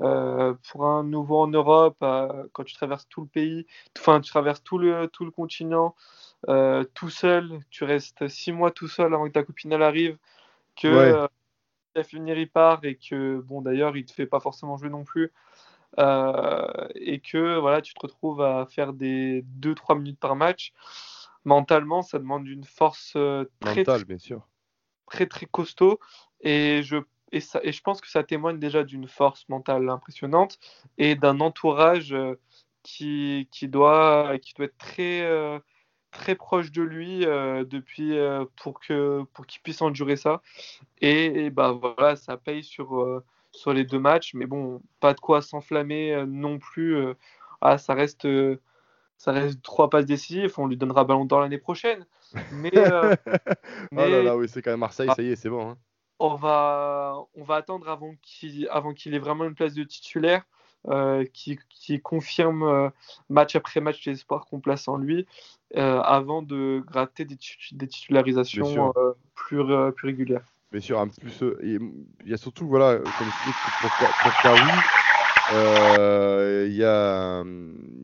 [0.00, 3.66] Euh, pour un nouveau en Europe, euh, quand tu traverses tout le pays,
[3.98, 5.94] enfin tu traverses tout le, tout le continent,
[6.48, 10.18] euh, tout seul, tu restes six mois tout seul avant que ta copine elle arrive,
[10.76, 11.28] que
[11.96, 12.04] Ouais.
[12.04, 15.32] finir il part et que bon d'ailleurs il te fait pas forcément jouer non plus.
[15.98, 20.72] Et que voilà, tu te retrouves à faire des 2-3 minutes par match.
[21.48, 24.46] Mentalement, ça demande une force euh, très, Mental, bien sûr.
[25.06, 25.98] très très costaud.
[26.42, 26.96] Et je
[27.32, 30.58] et ça et je pense que ça témoigne déjà d'une force mentale impressionnante
[30.98, 32.38] et d'un entourage euh,
[32.82, 35.58] qui, qui doit qui doit être très euh,
[36.10, 38.12] très proche de lui depuis
[38.56, 40.42] pour que pour qu'il puisse endurer ça.
[41.00, 44.34] Et, et bah voilà ça paye sur sur les deux matchs.
[44.34, 46.94] Mais bon pas de quoi s'enflammer non plus
[47.62, 48.26] ah ça reste
[49.18, 52.06] ça reste trois passes décisives on lui donnera ballon d'or l'année prochaine
[52.52, 53.30] mais euh, Oh
[53.96, 55.14] là mais- là, oui, c'est quand même Marseille, Ah.
[55.14, 55.70] ça y est, c'est bon.
[55.70, 55.76] hein.
[56.18, 60.42] on va, on va attendre avant qu'il avant qu'il ait vraiment une place de titulaire,
[60.88, 62.88] euh, qui, qui confirme euh,
[63.28, 65.26] match après match les espoirs qu'on place en lui,
[65.76, 68.92] euh, avant de gratter des, titularisations
[69.34, 69.62] plus,
[69.96, 70.44] plus régulières.
[70.70, 71.80] Bien sûr, en plus, il
[72.26, 73.90] y a surtout, voilà, comme je dis, pour,
[74.22, 74.32] pour
[75.52, 77.42] il y a,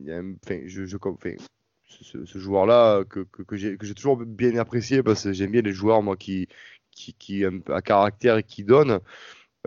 [0.03, 1.35] y a enfin, je, je, enfin,
[1.83, 5.73] ce, ce joueur-là que, que, que j'ai toujours bien apprécié parce que j'aime bien les
[5.73, 6.47] joueurs, moi, qui,
[6.91, 8.99] qui, qui à caractère et qui donnent.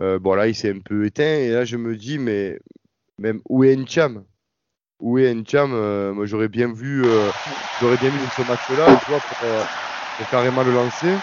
[0.01, 2.59] Euh, bon, là, il s'est un peu éteint et là, je me dis, mais
[3.17, 4.23] même où est Ncham?
[4.99, 5.71] Où est Ncham?
[5.73, 7.29] Euh, moi, j'aurais bien vu, euh,
[7.81, 9.63] j'aurais bien vu ce match-là, tu vois, pour, euh,
[10.17, 11.15] pour carrément le lancer.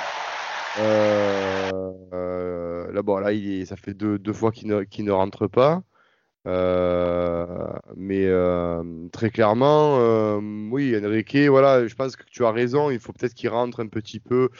[0.79, 5.13] Euh, euh, là, bon, là, il ça fait deux, deux fois qu'il ne, qu'il ne
[5.13, 5.83] rentre pas.
[6.47, 8.83] Euh, mais euh,
[9.13, 12.91] très clairement, euh, oui, Enrique, voilà, je pense que tu as raison.
[12.91, 14.51] Il faut peut-être qu'il rentre un petit peu,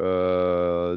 [0.00, 0.96] euh,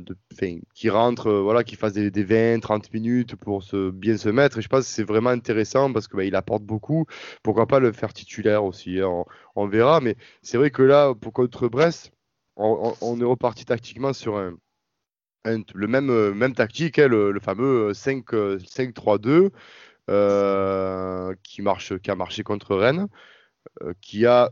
[0.73, 4.59] qu'il rentre, euh, voilà, qu'il fasse des, des 20, 30 minutes pour bien se mettre.
[4.59, 7.05] Et je pense que c'est vraiment intéressant parce que bah, apporte beaucoup.
[7.43, 9.99] Pourquoi pas le faire titulaire aussi, hein, on, verra.
[10.01, 12.11] Mais c'est vrai que là, pour contre Brest,
[12.55, 14.37] on, est reparti tactiquement sur
[15.73, 19.49] le même, même tactique, hein, le, le fameux 5, euh, 5-3-2 euh,
[21.43, 23.07] qui, marche, qui a marché contre Rennes,
[23.83, 24.51] euh, qui a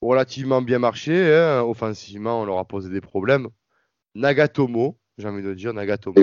[0.00, 1.34] relativement bien marché.
[1.34, 1.62] hein.
[1.62, 3.48] Offensivement, on leur a posé des problèmes.
[4.14, 6.16] Nagatomo, j'ai envie de dire Nagatomo.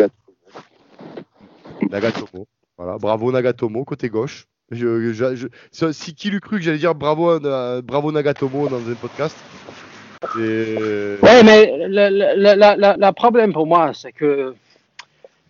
[1.90, 2.48] Nagatomo.
[2.78, 4.46] Voilà, bravo Nagatomo, côté gauche.
[4.72, 9.38] Si- qui l'eût cru que j'allais dire bravo, euh, bravo Nagatomo dans un podcast
[10.40, 10.76] Et-
[11.22, 14.56] mais le problème pour moi, c'est que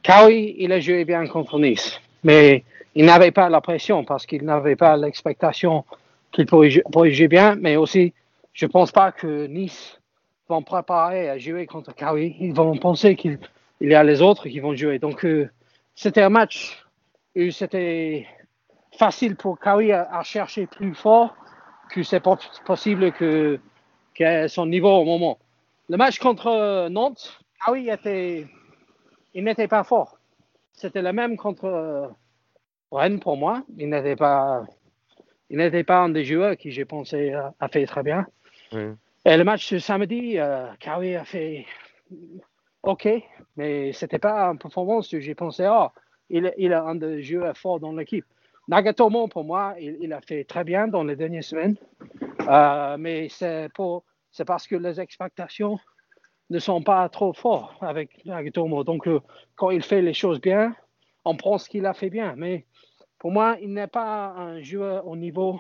[0.04, 2.64] Kawi, il a joué bien contre Nice, mais
[2.96, 5.86] il n'avait pas la pression parce qu'il n'avait pas l'expectation
[6.32, 8.14] qu'il pourrait, jou- pourrait jouer bien, mais aussi,
[8.54, 10.00] je ne pense pas que Nice
[10.48, 12.36] vont préparer à jouer contre Kawi.
[12.40, 13.40] Ils vont penser qu'il
[13.82, 15.00] il y a les autres qui vont jouer.
[15.00, 15.50] Donc, euh,
[15.96, 16.86] c'était un match
[17.36, 18.26] où c'était
[18.98, 21.36] facile pour Kawi à, chercher plus fort
[21.90, 22.24] que c'est
[22.66, 23.60] possible que
[24.16, 25.38] que son niveau au moment.
[25.90, 27.38] Le match contre Nantes,
[27.76, 28.48] il, était,
[29.34, 30.18] il n'était pas fort.
[30.72, 32.08] C'était le même contre euh,
[32.96, 33.64] Rennes pour moi.
[33.78, 34.64] Il n'était pas,
[35.50, 38.26] il n'était pas un des joueurs qui, j'ai pensé, a, a fait très bien.
[39.26, 41.66] Et le match de samedi, euh, Kawi a fait
[42.84, 43.08] OK,
[43.58, 45.88] mais c'était pas une performance que j'ai pensé, oh,
[46.30, 48.26] il, il est un des joueurs forts dans l'équipe.
[48.68, 51.76] Nagatomo, pour moi, il, il a fait très bien dans les dernières semaines.
[52.48, 55.80] Euh, mais c'est pour c'est parce que les expectations
[56.50, 58.84] ne sont pas trop fortes avec Nagatomo.
[58.84, 59.20] Donc, euh,
[59.56, 60.76] quand il fait les choses bien,
[61.24, 62.36] on pense qu'il a fait bien.
[62.36, 62.66] Mais
[63.26, 65.60] pour moi, il n'est pas un joueur au niveau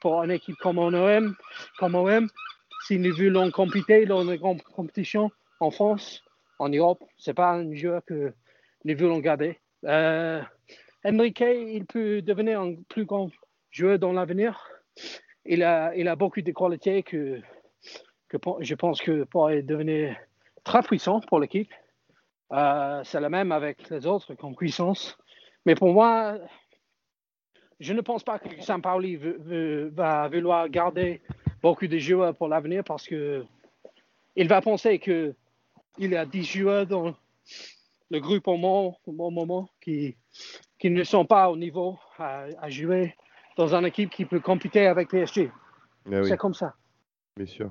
[0.00, 1.36] pour une équipe comme OM.
[1.78, 2.26] Comme OM.
[2.86, 6.24] Si nous voulons compéter dans les grandes compétitions en France,
[6.58, 8.32] en Europe, c'est pas un joueur que
[8.86, 9.58] nous voulons garder.
[9.84, 10.40] Euh,
[11.04, 13.28] Enrique, il peut devenir un plus grand
[13.70, 14.58] joueur dans l'avenir
[15.44, 17.42] il a, a beaucoup de qualités que,
[18.60, 20.16] je pense que pourrait devenir
[20.64, 21.70] très puissant pour l'équipe.
[22.50, 25.18] Euh, c'est le même avec les autres comme puissance.
[25.66, 26.38] Mais pour moi,
[27.80, 31.20] je ne pense pas que Saint-Pauli veut- veut- va vouloir garder
[31.62, 33.44] beaucoup de joueurs pour l'avenir parce que
[34.36, 35.34] il va penser que
[35.98, 37.14] il y a 10 joueurs dans
[38.10, 40.16] le groupe au moment, au moment qui,
[40.78, 43.14] qui ne sont pas au niveau à, à jouer
[43.56, 45.50] dans une équipe qui peut compéter avec PSG.
[46.06, 46.28] Ah oui.
[46.28, 46.74] C'est comme ça.
[47.36, 47.70] Bien sûr.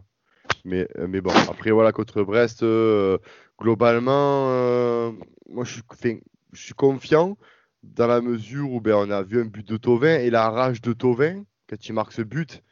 [0.65, 3.17] Mais, mais bon, après, voilà, contre Brest, euh,
[3.57, 5.11] globalement, euh,
[5.49, 6.17] moi, je suis, enfin,
[6.51, 7.37] je suis confiant.
[7.83, 10.81] Dans la mesure où ben, on a vu un but de Tovin et la rage
[10.81, 12.63] de Tovin, quand il marque ce but,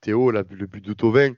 [0.00, 1.34] Théo, le but de Tovin,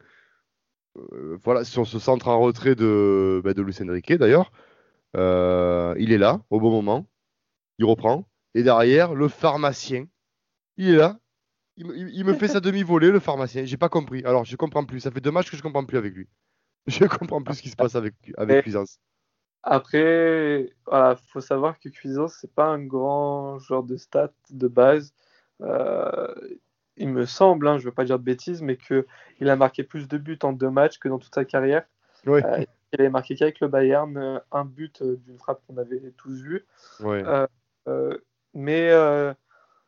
[0.96, 4.52] euh, voilà, sur ce centre en retrait de, ben, de Luis Enrique d'ailleurs,
[5.16, 7.06] euh, il est là au bon moment,
[7.78, 10.06] il reprend, et derrière, le pharmacien,
[10.76, 11.18] il est là,
[11.76, 15.10] il, me fait sa demi-volée, le pharmacien, j'ai pas compris, alors je comprends plus, ça
[15.10, 16.28] fait deux matchs que je comprends plus avec lui.
[16.88, 18.98] Je comprends plus ce qui se passe avec, avec Cuisance.
[19.62, 25.14] Après, il faut savoir que Cuisance, c'est pas un grand joueur de stats de base.
[25.60, 26.34] Euh,
[26.96, 29.84] il me semble, hein, je ne veux pas dire de bêtises, mais qu'il a marqué
[29.84, 31.84] plus de buts en deux matchs que dans toute sa carrière.
[32.26, 32.40] Euh,
[32.92, 36.66] il avait marqué qu'avec le Bayern euh, un but d'une frappe qu'on avait tous vue.
[38.54, 38.90] mais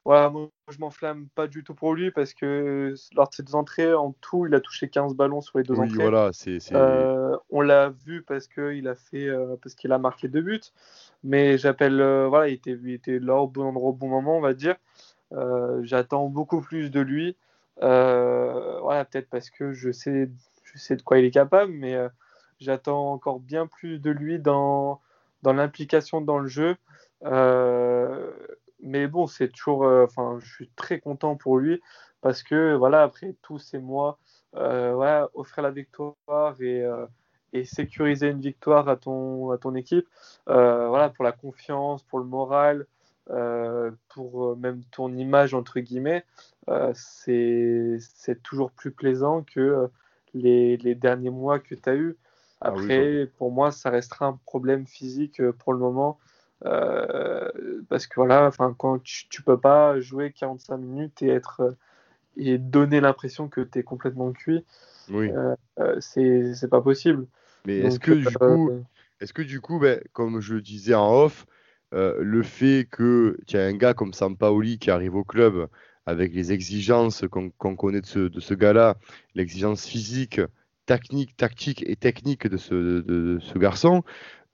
[0.05, 3.55] voilà, moi, je m'enflamme pas du tout pour lui parce que lors de ses deux
[3.55, 6.03] entrées, en tout, il a touché 15 ballons sur les deux oui, entrées.
[6.03, 10.29] Voilà, c'est, euh, on l'a vu parce qu'il a fait, euh, parce qu'il a marqué
[10.29, 10.61] deux buts.
[11.23, 14.37] Mais j'appelle, euh, voilà, il était, il était là au bon endroit au bon moment,
[14.37, 14.77] on va dire.
[15.83, 17.37] j'attends beaucoup plus de lui.
[17.81, 20.31] voilà, peut-être parce que je sais,
[20.65, 21.97] je sais de quoi il est capable, mais
[22.61, 25.01] j'attends encore bien plus de lui dans,
[25.43, 26.77] dans l'implication dans le jeu.
[27.25, 28.33] Euh,
[28.85, 29.85] mais bon, c'est toujours.
[29.85, 31.81] Euh, enfin, je suis très content pour lui
[32.21, 34.19] parce que voilà, après tous ces mois,
[34.57, 36.15] euh, offrir la victoire
[36.61, 37.07] et, euh,
[37.53, 40.07] et, sécuriser une victoire à ton, à ton équipe,
[40.47, 42.87] voilà, pour la confiance, pour le moral,
[44.09, 46.25] pour même ton image entre guillemets,
[46.95, 49.89] c'est toujours plus plaisant que
[50.35, 52.17] les, les derniers mois que tu as eu.
[52.61, 56.19] Ah après, pour moi, ça restera un problème physique pour le moment.
[56.65, 57.51] Euh,
[57.89, 61.77] parce que voilà, enfin, quand tu, tu, peux pas jouer 45 minutes et être
[62.37, 64.65] et donner l'impression que tu es complètement cuit,
[65.11, 65.31] oui.
[65.31, 67.27] Euh, euh, c'est pas possible.
[67.67, 68.71] Mais est-ce que, du coup,
[69.21, 71.47] est-ce que du coup, ben, comme je le disais en off,
[71.93, 75.69] le fait que tu as un gars comme Sampaoli qui arrive au club
[76.07, 78.97] avec les exigences qu'on connaît de ce, de ce gars-là,
[79.35, 80.41] l'exigence physique,
[80.87, 84.03] technique, tactique et technique de ce, de ce garçon,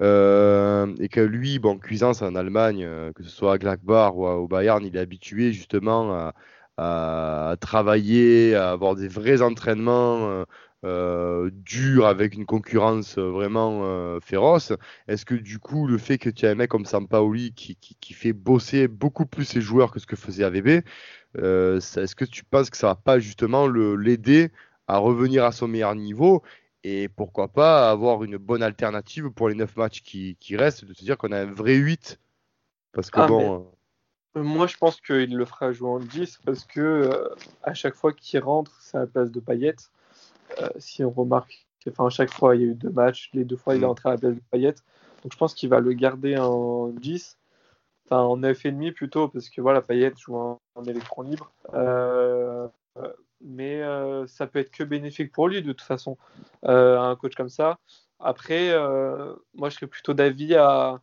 [0.01, 4.27] euh, et que lui, bon, Cuisance en Allemagne, euh, que ce soit à Gladbach ou
[4.27, 6.33] au Bayern, il est habitué justement
[6.79, 10.45] à, travailler, à avoir des vrais entraînements
[10.87, 14.73] euh, durs avec une concurrence vraiment féroce.
[15.07, 17.97] Est-ce que du coup, le fait que tu aies un mec comme Sampaoli qui, qui,
[18.01, 20.83] qui fait bosser beaucoup plus ses joueurs que ce que faisait AVB,
[21.37, 24.51] est-ce que tu penses que ça va pas justement l'aider
[24.89, 26.43] à revenir à son meilleur niveau?
[26.85, 30.95] Et pourquoi pas avoir une bonne alternative pour les 9 matchs qui, qui restent, de
[30.95, 32.19] se dire qu'on a un vrai 8.
[32.93, 33.73] Parce que ah, bon.
[34.37, 37.29] Euh, moi, je pense qu'il le fera jouer en 10 parce que euh,
[37.63, 39.77] à chaque fois qu'il rentre, c'est à la place de Payet.
[40.61, 43.45] Euh, si on remarque, enfin, à chaque fois, il y a eu deux matchs, les
[43.45, 43.91] deux fois, il est mm.
[43.91, 44.75] entré à la place de Payet.
[45.23, 47.39] Donc, je pense qu'il va le garder en 10,
[48.07, 51.53] enfin en 9,5 plutôt, parce que voilà, Payet joue en, en électron libre
[53.43, 56.17] mais euh, ça peut être que bénéfique pour lui de toute façon,
[56.65, 57.79] euh, un coach comme ça.
[58.19, 61.01] Après, euh, moi je serais plutôt d'avis à,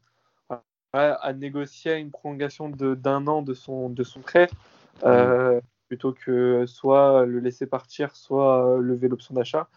[0.94, 4.50] à, négocier une prolongation d'un an de son, de son prêt,
[5.88, 9.68] plutôt que soit le laisser partir, soit lever l'option d'achat.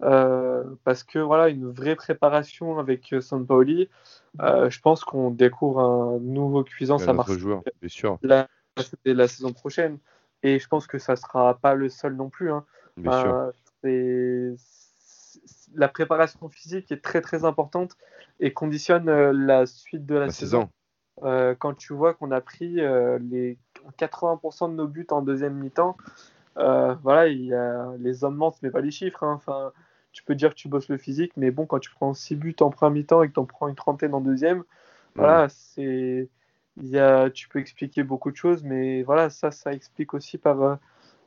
[0.00, 3.88] parce que voilà, une vraie préparation avec Sampaoli,
[4.40, 8.18] je pense qu'on découvre un nouveau cuisance à Marseille joueur, bien sûr.
[8.22, 8.48] La,
[9.04, 9.98] la saison prochaine.
[10.44, 12.52] Et je pense que ça ne sera pas le seul non plus.
[12.52, 12.64] Hein.
[13.84, 14.54] Euh,
[15.74, 17.96] la préparation physique est très très importante
[18.40, 20.68] et conditionne euh, la suite de la, saison.
[21.22, 23.58] Euh, quand tu vois qu'on a pris les
[23.98, 25.96] 80% de nos buts en deuxième mi-temps,
[26.56, 29.24] voilà, il y a, les hommes mentent, mais pas les chiffres.
[29.24, 29.32] Hein.
[29.36, 29.72] Enfin,
[30.12, 32.56] tu peux dire que tu bosses le physique, mais bon, quand tu prends 6 buts
[32.60, 34.62] en premier mi-temps et que tu en prends une trentaine en deuxième,
[35.14, 36.28] voilà, c'est
[36.76, 40.38] il y a, tu peux expliquer beaucoup de choses, mais voilà, ça, ça explique aussi
[40.38, 40.74] par, euh,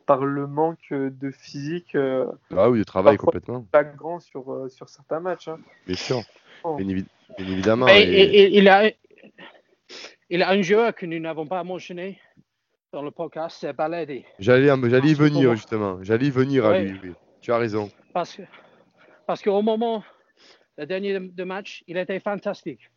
[0.06, 1.96] par le manque de physique.
[1.96, 2.26] Euh,
[2.56, 3.62] ah oui, de travail complètement.
[3.72, 5.48] Pas grand sur, euh, sur certains matchs.
[5.48, 5.60] Hein.
[5.86, 6.22] Bien sûr,
[6.64, 6.76] oh.
[6.76, 7.04] bien,
[7.38, 7.88] évidemment.
[7.88, 8.92] il, a,
[10.30, 12.20] il a un joueur que nous n'avons pas mentionné
[12.92, 14.26] dans le podcast, c'est Baladi.
[14.40, 17.90] J'allais, j'allais y venir justement, j'allais y venir à lui, tu as raison.
[18.14, 18.42] Parce, que,
[19.26, 20.04] parce qu'au moment,
[20.78, 22.90] le dernier de match, il était fantastique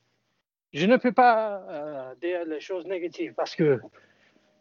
[0.73, 3.81] je ne peux pas euh, dire les choses négatives parce que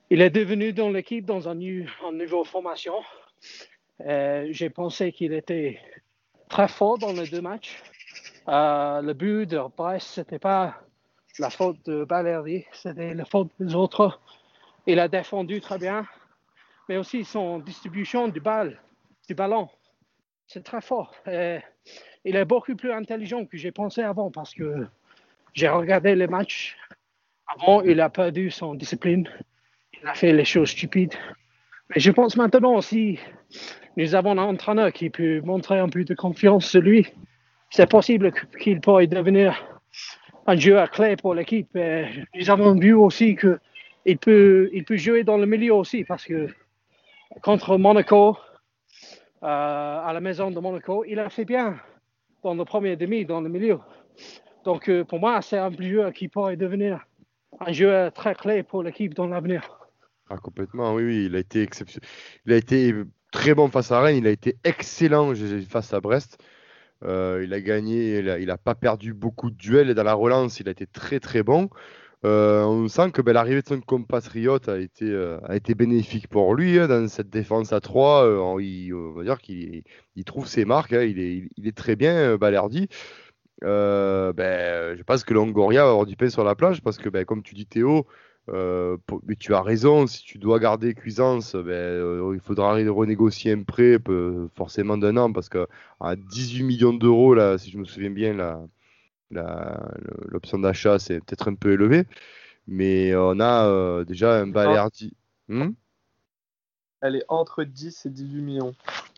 [0.10, 2.96] il est devenu dans l'équipe dans un, niveau formation.
[4.02, 5.80] Euh, j'ai pensé qu'il était
[6.50, 7.84] très fort dans les deux matchs.
[8.48, 10.82] Euh, le but de Brest, ce n'était pas
[11.38, 14.20] la faute de Balerdi, c'était la faute des autres.
[14.88, 16.08] Il a défendu très bien,
[16.88, 18.82] mais aussi son distribution du, bal,
[19.28, 19.70] du ballon.
[20.48, 21.14] C'est très fort.
[21.28, 24.88] il est beaucoup plus intelligent que j'ai pensé avant parce que
[25.54, 26.78] j'ai regardé les matchs
[27.48, 29.28] Avant, il a perdu son discipline.
[30.02, 31.16] Il a fait les choses stupides.
[31.90, 33.20] Mais je pense maintenant aussi,
[33.98, 37.08] nous avons un entraîneur qui peut montrer un peu de confiance sur lui.
[37.72, 39.58] C'est possible qu'il pourrait devenir
[40.46, 41.70] un joueur clé pour l'équipe.
[41.76, 46.48] Nous avons vu aussi qu'il peut, il peut jouer dans le milieu aussi parce que
[47.42, 48.38] contre Monaco,
[49.42, 51.80] euh, à la maison de Monaco, il a fait bien
[52.44, 53.80] dans le premier demi, dans le milieu.
[54.66, 57.06] Donc euh, pour moi, c'est un joueur qui pourrait devenir
[57.60, 59.80] un joueur très clé pour l'équipe dans l'avenir.
[60.30, 62.08] Ah, complètement, oui, oui, il a été exceptionnel.
[62.46, 62.94] Il a été
[63.32, 65.34] très bon face à Rennes, il a été excellent
[65.68, 66.38] face à Brest.
[67.04, 70.60] Euh, il a gagné, il n'a pas perdu beaucoup de duels et dans la relance,
[70.60, 71.70] il a été très très bon.
[72.26, 75.16] Euh, on sent que ben, l'arrivée de son compatriote a été,
[75.48, 78.60] a été bénéfique pour lui hein, dans cette défense à 3.
[78.60, 79.84] il, on va dire qu'il
[80.16, 82.90] il trouve ses marques, hein, il, est, il, est, très bien, Balerdi.
[83.62, 87.26] Ben, je pense que Longoria va avoir du pain sur la plage parce que, ben,
[87.26, 88.06] comme tu dis Théo,
[88.54, 88.98] euh,
[89.28, 93.64] mais tu as raison, si tu dois garder Cuisance, ben, euh, il faudra renégocier un
[93.64, 93.98] prêt
[94.56, 95.68] forcément d'un an parce qu'à
[96.16, 98.68] 18 millions d'euros, là, si je me souviens bien,
[99.32, 102.06] l'option d'achat c'est peut-être un peu élevé.
[102.68, 105.14] Mais on a euh, déjà un Balerdi.
[105.48, 105.72] Hmm?
[107.02, 108.74] Elle est entre 10 et 18 millions.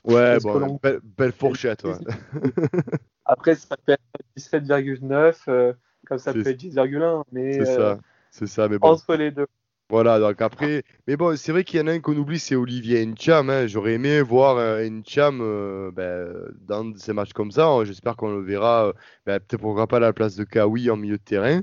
[0.05, 0.79] Ouais, bon,
[1.17, 1.85] belle, fourchette.
[3.31, 4.01] Après, ça peut être
[4.37, 5.73] 17,9,
[6.05, 7.23] comme ça peut être 10,1.
[7.53, 7.97] C'est ça.
[8.29, 8.87] C'est ça, mais bon.
[8.87, 9.47] Entre les deux.
[9.89, 12.55] Voilà, donc après, mais bon, c'est vrai qu'il y en a un qu'on oublie, c'est
[12.55, 13.49] Olivier Ncham.
[13.49, 13.67] Hein.
[13.67, 16.33] J'aurais aimé voir euh, Ncham euh, ben,
[16.65, 17.67] dans ces matchs comme ça.
[17.83, 18.93] J'espère qu'on le verra, euh,
[19.25, 21.61] ben, peut-être pourquoi pas à la place de Kawi en milieu de terrain,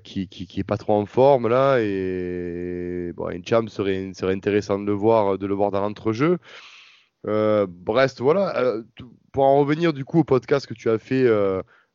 [0.00, 1.78] qui, qui, est pas trop en forme là.
[1.80, 6.38] Et bon, Ncham serait, serait intéressant de le voir, de le voir dans l'entrejeu.
[7.26, 8.74] Brest, voilà.
[9.32, 11.26] pour en revenir du coup au podcast que tu as fait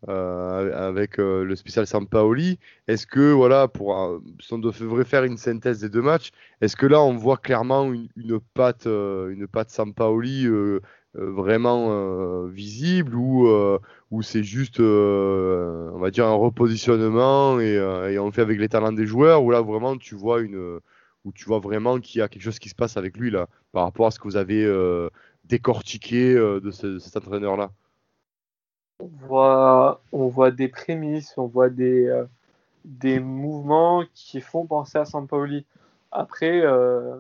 [0.10, 2.58] euh, avec euh, le spécial Sampaoli.
[2.88, 6.88] Est-ce que, voilà, pour, si on devrait faire une synthèse des deux matchs, est-ce que
[6.88, 9.70] là, on voit clairement une, une patte, euh, une patte
[11.14, 13.48] vraiment visible ou,
[14.12, 18.70] ou c'est juste, on va dire, un repositionnement et, et, on le fait avec les
[18.70, 20.80] talents des joueurs ou là, vraiment, tu vois une
[21.26, 23.48] où tu vois vraiment qu'il y a quelque chose qui se passe avec lui là,
[23.72, 24.66] par rapport à ce que vous avez
[25.46, 27.72] décortiqué de cet entraîneur-là
[30.12, 32.26] on voit, des prémices, on voit des, euh,
[32.86, 35.66] des mouvements qui font penser à Sampaoli.
[36.12, 37.18] Après, euh,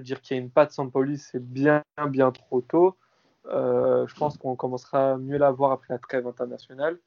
[0.00, 2.96] dire qu'il y a une patte Sampaoli, c'est bien, bien trop tôt.
[3.46, 6.98] Euh, je pense qu'on commencera mieux la voir après la trêve internationale.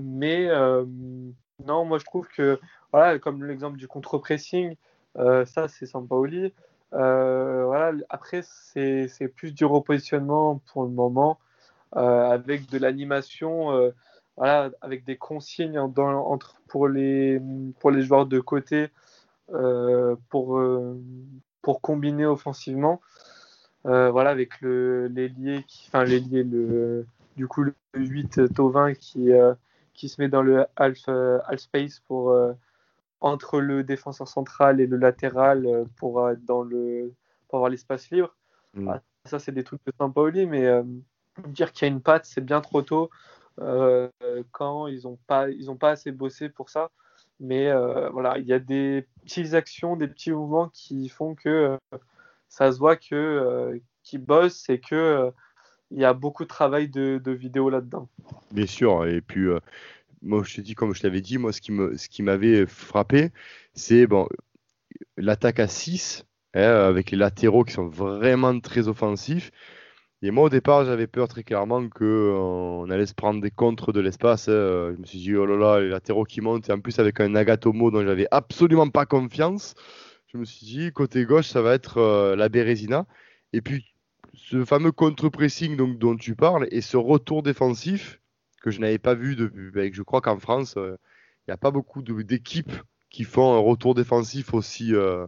[0.00, 0.48] mais
[1.64, 2.60] non, moi je trouve que,
[2.92, 4.76] voilà, comme l'exemple du contre-pressing,
[5.16, 6.52] ça c'est Sampaoli.
[6.92, 11.38] voilà, après, c'est plus du repositionnement pour le moment.
[11.96, 13.90] Euh, avec de l'animation, euh,
[14.36, 15.80] voilà, avec des consignes
[16.68, 17.40] pour, les,
[17.80, 18.88] pour les joueurs de côté
[19.52, 20.60] euh, pour,
[21.62, 23.00] pour combiner offensivement.
[23.84, 27.06] voilà, avec le, l'ailier, enfin l'ailier, le,
[27.36, 29.30] du coup le 8 Tovin qui,
[29.94, 32.36] qui se met dans le half, half space pour
[33.20, 37.12] entre le défenseur central et le latéral pour dans le
[37.48, 38.34] pour avoir l'espace libre.
[38.74, 38.92] Mm.
[39.24, 40.68] ça c'est des trucs de Saint-Pauli, mais
[41.48, 43.10] dire qu'il y a une patte, c'est bien trop tôt
[43.60, 44.08] euh,
[44.52, 46.90] quand ils n'ont pas, ils pas assez bossé pour ça.
[47.40, 51.48] Mais euh, voilà, il y a des petites actions, des petits mouvements qui font que
[51.48, 51.98] euh,
[52.48, 55.32] ça se voit que qui bossent et que
[55.90, 58.08] il y a beaucoup de travail de, de vidéo là-dedans.
[58.52, 59.46] Bien sûr, et puis
[60.26, 62.66] moi je te dis comme je t'avais dit, moi ce qui me, ce qui m'avait
[62.66, 63.30] frappé,
[63.74, 64.28] c'est bon
[65.16, 66.24] l'attaque à 6
[66.54, 69.50] hein, avec les latéraux qui sont vraiment très offensifs.
[70.22, 74.00] Et moi, au départ, j'avais peur très clairement qu'on allait se prendre des contres de
[74.00, 74.48] l'espace.
[74.48, 74.94] Hein.
[74.94, 77.20] Je me suis dit, oh là là, les latéraux qui montent, et en plus avec
[77.20, 79.74] un Nagatomo dont j'avais absolument pas confiance.
[80.32, 83.06] Je me suis dit, côté gauche, ça va être euh, la Bérésina.
[83.52, 83.84] Et puis,
[84.34, 88.20] ce fameux contre-pressing dont tu parles et ce retour défensif
[88.66, 89.70] que je n'avais pas vu depuis.
[89.70, 90.96] Ben, je crois qu'en France, euh,
[91.46, 92.72] il n'y a pas beaucoup d'équipes
[93.10, 94.94] qui font un retour défensif aussi.
[94.94, 95.26] Euh,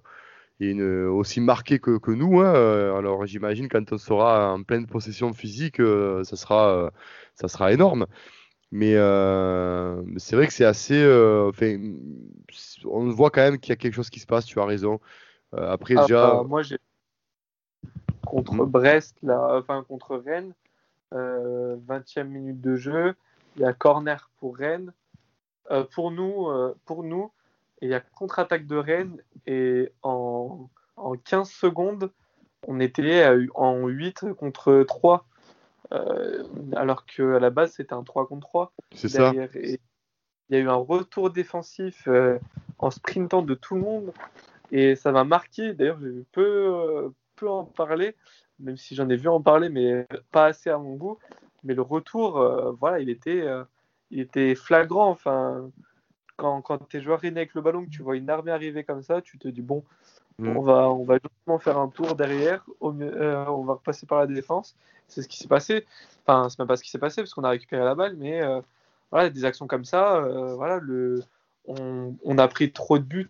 [0.61, 2.41] aussi marqué que, que nous.
[2.41, 2.53] Hein.
[2.99, 6.91] Alors j'imagine quand on sera en pleine possession physique, euh, ça, sera, euh,
[7.35, 8.07] ça sera énorme.
[8.71, 11.03] Mais euh, c'est vrai que c'est assez.
[12.85, 15.01] on voit quand même qu'il y a quelque chose qui se passe, tu as raison.
[15.53, 16.31] après, ah, déjà.
[16.31, 16.79] Bah, moi, j'ai.
[18.27, 18.71] Contre hmm.
[18.71, 20.53] Brest, là, enfin contre Rennes,
[21.13, 23.15] 20e minute de jeu,
[23.59, 24.93] il y a corner pour Rennes.
[25.91, 26.49] pour nous,
[26.87, 27.31] pour nous
[27.81, 32.11] et il y a contre-attaque de Rennes et en, en 15 secondes,
[32.67, 35.27] on était en 8 contre 3.
[35.93, 36.45] Euh,
[36.75, 38.73] alors qu'à la base, c'était un 3 contre 3.
[38.95, 39.33] C'est ça.
[39.35, 39.79] il
[40.51, 42.09] y a eu un retour défensif
[42.79, 44.13] en sprintant de tout le monde.
[44.73, 45.73] Et ça m'a marqué.
[45.73, 48.17] D'ailleurs, j'ai peu, peu en parler,
[48.59, 51.19] même si j'en ai vu en parler, mais pas assez à mon goût.
[51.65, 52.41] Mais le retour,
[52.81, 53.45] voilà, il était,
[54.11, 55.11] il était flagrant.
[55.11, 55.71] Enfin,
[56.39, 59.03] quand, quand tes joueurs rennais avec le ballon, que tu vois une armée arriver comme
[59.03, 59.85] ça, tu te dis bon,
[60.39, 60.57] mm.
[60.57, 64.27] on va, on va justement faire un tour derrière, euh, on va repasser par la
[64.27, 64.77] défense.
[65.09, 65.85] C'est ce qui s'est passé.
[66.25, 68.41] Enfin, c'est même pas ce qui s'est passé parce qu'on a récupéré la balle, mais
[68.41, 68.61] euh,
[69.11, 71.23] voilà, des actions comme ça, euh, voilà, le,
[71.67, 73.29] on, on, a pris trop de buts,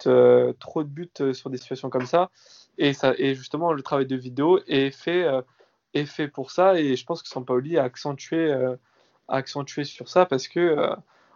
[0.59, 2.31] trop de buts sur des situations comme ça,
[2.77, 5.25] et ça, et justement le travail de vidéo est fait,
[5.95, 8.77] est fait pour ça, et je pense que Sampaoli a accentué, a
[9.29, 10.95] accentué sur ça parce que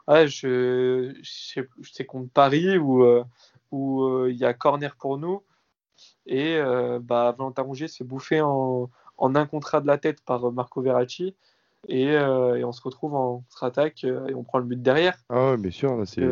[0.09, 3.25] ouais, je, sais contre Paris où euh,
[3.73, 5.43] euh, il y a corner pour nous
[6.27, 10.21] et euh, bah, Valentin Rougier se fait bouffer en, en, un contrat de la tête
[10.23, 11.37] par Marco Verratti
[11.89, 15.17] et, et on se retrouve en contre-attaque et on prend le but derrière.
[15.29, 16.23] Ah ouais, bien sûr, c'est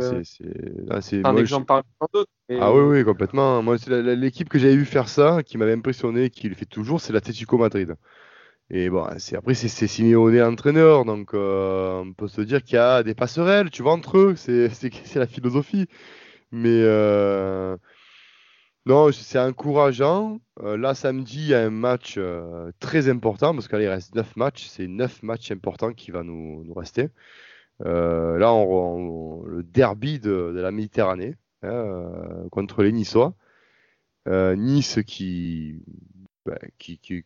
[1.25, 1.83] un exemple parmi
[2.13, 2.31] d'autres.
[2.59, 3.63] Ah oui, oui, complètement.
[3.63, 7.01] Moi, c'est l'équipe que j'avais vu faire ça, qui m'avait impressionné, qui le fait toujours,
[7.01, 7.95] c'est l'Atlético Madrid.
[8.71, 12.79] Et bon, c'est, après, c'est, signé entraîneur, donc euh, on peut se dire qu'il y
[12.79, 15.87] a des passerelles, tu vois, entre eux, c'est, c'est, c'est la philosophie.
[16.53, 17.77] Mais euh,
[18.87, 20.41] non, c'est encourageant.
[20.63, 22.19] Euh, là, samedi, il y a un match
[22.81, 26.75] très important, parce qu'il reste 9 matchs, c'est 9 matchs importants qui va nous, nous
[26.75, 27.09] rester.
[27.81, 33.35] là, on, le derby de, de la Méditerranée hein, contre les Niçois.
[34.27, 35.83] nice qui
[36.47, 37.23] bah, qui, qui,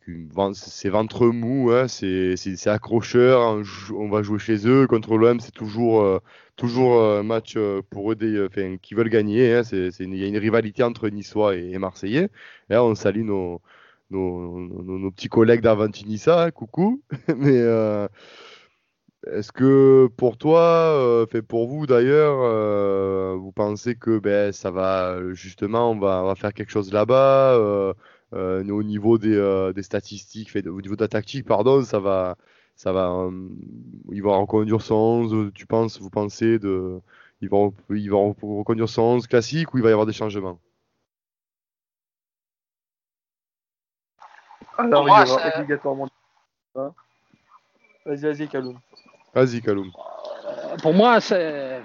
[0.55, 3.62] c'est ventre mou, hein, c'est accrocheur.
[3.95, 6.19] On, va jouer chez eux contre l'OM, c'est toujours, euh,
[6.57, 8.49] toujours un match euh, pour eux des,
[8.83, 9.55] qui veulent gagner.
[9.55, 12.29] Hein, il y a une rivalité entre Niçois et, Marseillais.
[12.69, 13.62] là, on salue nos,
[14.11, 17.01] nos, nos, petits collègues d'Avantinissa, hein, coucou.
[17.37, 18.09] Mais euh,
[19.31, 25.93] est-ce que pour toi, fait pour vous d'ailleurs, vous pensez que ben, ça va justement,
[25.93, 27.95] on va, on va faire quelque chose là-bas
[28.35, 32.01] euh, au niveau des, euh, des statistiques, fait, au niveau de la tactique, pardon, ça
[32.01, 32.37] va,
[32.74, 33.49] ça va, euh,
[34.11, 37.01] ils vont reconduire son 11, tu penses, vous pensez, de,
[37.41, 40.59] ils vont, ils vont reconduire son 11 classique ou il va y avoir des changements?
[44.78, 46.09] Alors, il y aura obligatoirement.
[46.74, 48.80] Vas-y, vas-y, Kaloum.
[49.32, 49.93] Vas-y, Kaloum.
[50.82, 51.80] Pour moi, c'est.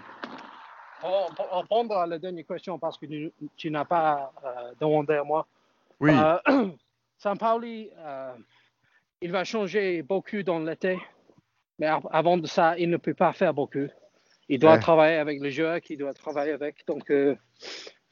[0.99, 3.05] Pour, répondre à la dernière question, parce que
[3.55, 4.33] tu, n'as pas
[4.79, 5.45] demandé à moi,
[5.99, 6.11] oui.
[6.11, 6.37] Euh,
[7.17, 8.33] Saint-Pauli, euh,
[9.21, 10.97] il va changer beaucoup dans l'été,
[11.77, 13.87] mais avant de ça, il ne peut pas faire beaucoup.
[14.47, 16.85] Il doit travailler avec les joueurs qu'il doit travailler avec.
[16.87, 17.35] Donc, euh,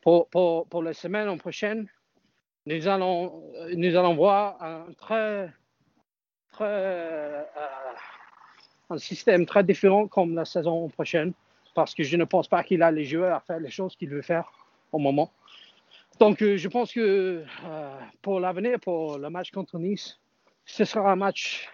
[0.02, 1.88] pour, pour, pour, la semaine prochaine,
[2.66, 5.52] nous allons, nous allons voir un très,
[6.52, 7.48] très
[8.90, 11.34] un système très différent comme la saison prochaine,
[11.76, 14.10] parce que je ne pense pas qu'il a les joueurs à faire les choses qu'il
[14.10, 14.52] veut faire
[14.92, 15.32] au moment.
[16.20, 20.20] Donc, euh, je pense que euh, pour l'avenir, pour le match contre Nice,
[20.66, 21.70] ce sera un match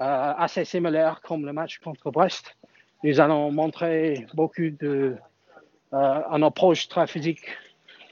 [0.00, 2.56] euh, assez similaire comme le match contre Brest.
[3.02, 5.16] Nous allons montrer beaucoup de
[5.92, 7.42] un approche très physique.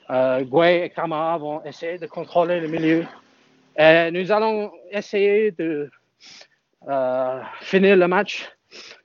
[0.08, 3.04] Gouet et Kamara vont essayer de contrôler le milieu.
[3.76, 5.90] Et nous allons essayer de
[7.62, 8.48] finir le match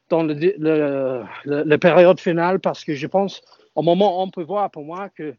[0.09, 3.41] dans le, période finale parce que je pense,
[3.73, 5.33] au moment où on peut voir pour moi que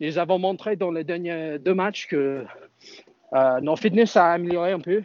[0.00, 2.44] nous avons montré dans les derniers deux matchs que
[3.32, 5.02] euh, nos fitness a amélioré un peu.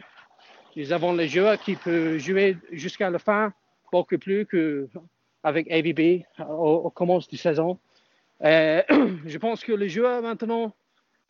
[0.76, 3.52] Nous avons les joueurs qui peuvent jouer jusqu'à la fin,
[3.90, 7.78] beaucoup plus qu'avec ABB au, au commence de saison.
[8.42, 10.74] je pense que les joueurs maintenant,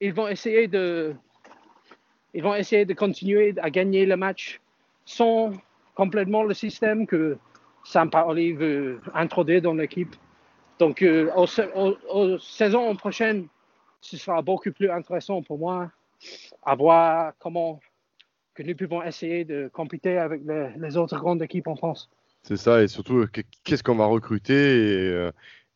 [0.00, 1.14] ils vont essayer de,
[2.34, 4.60] ils vont essayer de continuer à gagner le match
[5.04, 5.52] sans
[5.94, 7.36] complètement le système que
[7.84, 10.14] Sampaoli veut introduire dans l'équipe.
[10.78, 13.46] Donc, euh, aux, saisons prochaines,
[14.02, 15.90] ce sera beaucoup plus intéressant pour moi
[16.62, 17.80] à voir comment
[18.54, 22.10] que nous pouvons essayer de compéter avec les, autres grandes équipes en France.
[22.42, 23.26] C'est ça, et surtout,
[23.64, 25.30] qu'est-ce qu'on va recruter et,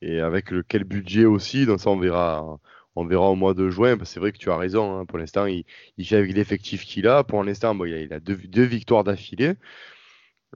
[0.04, 1.64] euh, avec quel budget aussi.
[1.64, 2.58] Donc ça, on verra,
[2.96, 3.96] on verra au mois de juin.
[4.04, 4.98] C'est vrai que tu as raison.
[4.98, 5.06] Hein.
[5.06, 5.64] pour l'instant, il,
[5.96, 7.24] il, avec l'effectif qu'il a.
[7.24, 9.54] Pour l'instant, il a, deux victoires d'affilée.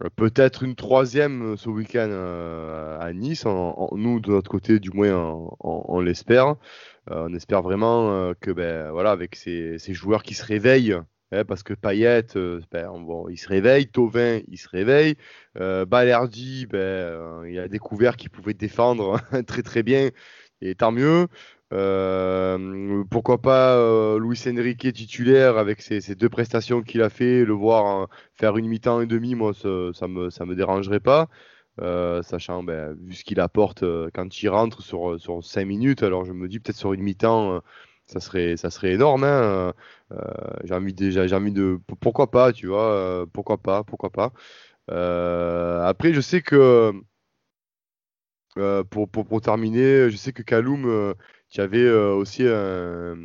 [0.03, 3.45] Euh, peut-être une troisième euh, ce week-end euh, à Nice.
[3.45, 6.57] nous, de notre côté, du moins, on, l'espère.
[7.09, 10.97] on espère vraiment que, ben, voilà, avec ces, joueurs qui se réveillent,
[11.32, 12.26] hein, parce que Payet,
[12.70, 12.91] ben,
[13.28, 15.16] il se réveille, Tovin, il se réveille,
[15.55, 20.11] Balerdi, ben, il a découvert qu'il pouvait défendre très très bien,
[20.61, 21.26] et tant mieux.
[21.73, 27.53] Euh, pourquoi pas euh, Luis Enrique titulaire avec ses, deux prestations qu'il a fait, le
[27.53, 31.29] voir faire une mi-temps et demi, moi ça, ça, me dérangerait pas.
[32.23, 36.03] sachant ben, vu ce qu'il apporte quand il rentre sur, sur 5 minutes.
[36.03, 37.62] Alors je me dis peut-être sur une mi-temps,
[38.07, 38.57] ça, serait,
[38.93, 39.25] énorme.
[39.25, 39.73] Hein,
[40.64, 40.95] j'ai envie,
[41.35, 41.79] envie de.
[42.01, 44.33] Pourquoi pas, tu vois Pourquoi pas Pourquoi pas
[44.89, 46.93] Après, je sais que.
[48.91, 51.14] pour, pour, terminer, je sais que Kaloum
[51.51, 53.17] tu avais euh, aussi un,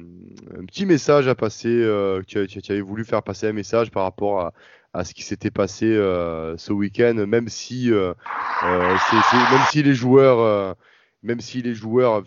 [0.68, 4.52] petit message à passer, euh, tu, avais voulu faire passer un message par rapport
[4.94, 10.76] à, ce qui s'était passé euh, ce week-end, même si, même si les joueurs,
[11.22, 12.24] même si les joueurs,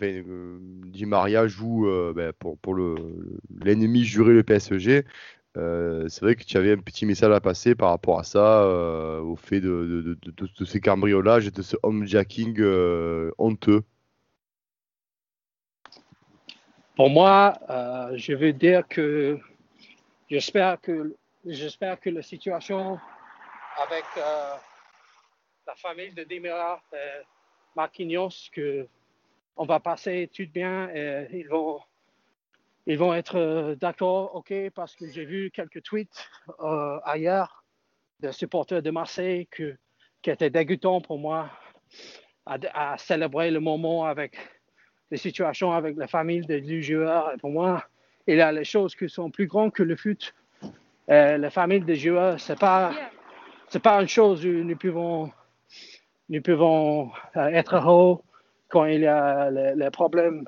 [1.05, 5.03] Maria joue ben, pour, pour l'ennemi juré, le PSG.
[5.55, 8.65] c'est vrai que tu avais un petit message à passer par rapport à ça,
[9.21, 12.63] au fait de, de, de, ces cambriolages et de ce homejacking
[13.37, 13.83] honteux.
[16.99, 19.39] Pour moi, euh, je veux dire que
[20.29, 22.99] j'espère que j'espère que la situation
[23.77, 24.55] avec euh,
[25.65, 27.23] la famille de Demira et
[27.73, 28.85] Marquinhos, que
[29.55, 31.79] on va passer tout bien et ils vont
[32.85, 36.29] ils vont être d'accord, ok, parce que j'ai vu quelques tweets
[36.59, 37.63] euh, ailleurs
[38.19, 41.49] de supporters de Marseille qui étaient dégoûtants pour moi
[42.45, 44.35] à célébrer le moment avec
[45.11, 47.33] les situations avec la famille du joueur.
[47.39, 47.83] Pour moi,
[48.27, 50.33] il y a les choses qui sont plus grandes que le foot.
[51.09, 52.93] Euh, la famille des joueurs, ce n'est pas,
[53.81, 55.31] pas une chose où nous pouvons,
[56.29, 58.19] nous pouvons euh, être heureux
[58.67, 60.47] quand il y a les, problèmes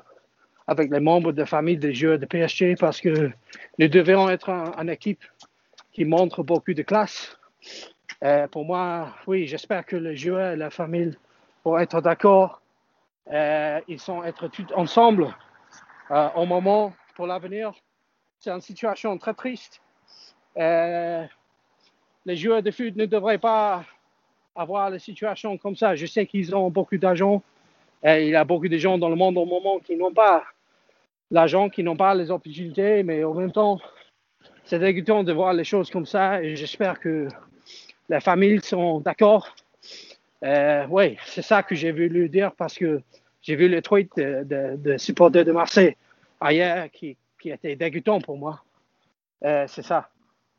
[0.68, 3.30] avec les membres de la famille des joueurs de PSG parce que
[3.78, 5.24] nous devons être une équipe
[5.90, 7.36] qui montre beaucoup de classe.
[8.22, 11.16] Euh, pour moi, oui, j'espère que les joueurs et la famille
[11.64, 12.61] vont être d'accord
[13.30, 15.34] ils sont être tous ensemble
[16.10, 17.72] euh, au moment pour l'avenir.
[18.38, 19.80] C'est une situation très triste.
[20.58, 21.24] Euh,
[22.26, 23.84] les joueurs de foot ne devraient pas
[24.54, 25.94] avoir la situation comme ça.
[25.94, 27.42] Je sais qu'ils ont beaucoup d'argent.
[28.04, 30.44] il y a beaucoup de gens dans le monde au moment qui n'ont pas
[31.30, 33.80] l'argent, qui n'ont pas les opportunités, mais en même temps,
[34.64, 37.28] c'est dégoûtant de voir les choses comme ça et j'espère que
[38.08, 39.54] les familles sont d'accord
[40.44, 43.00] euh, oui, c'est ça que j'ai voulu dire parce que
[43.42, 45.96] j'ai vu le tweet de, de, supporter de Marseille
[46.40, 48.62] ailleurs qui, qui était dégoûtant pour moi.
[49.44, 50.10] Euh, c'est ça.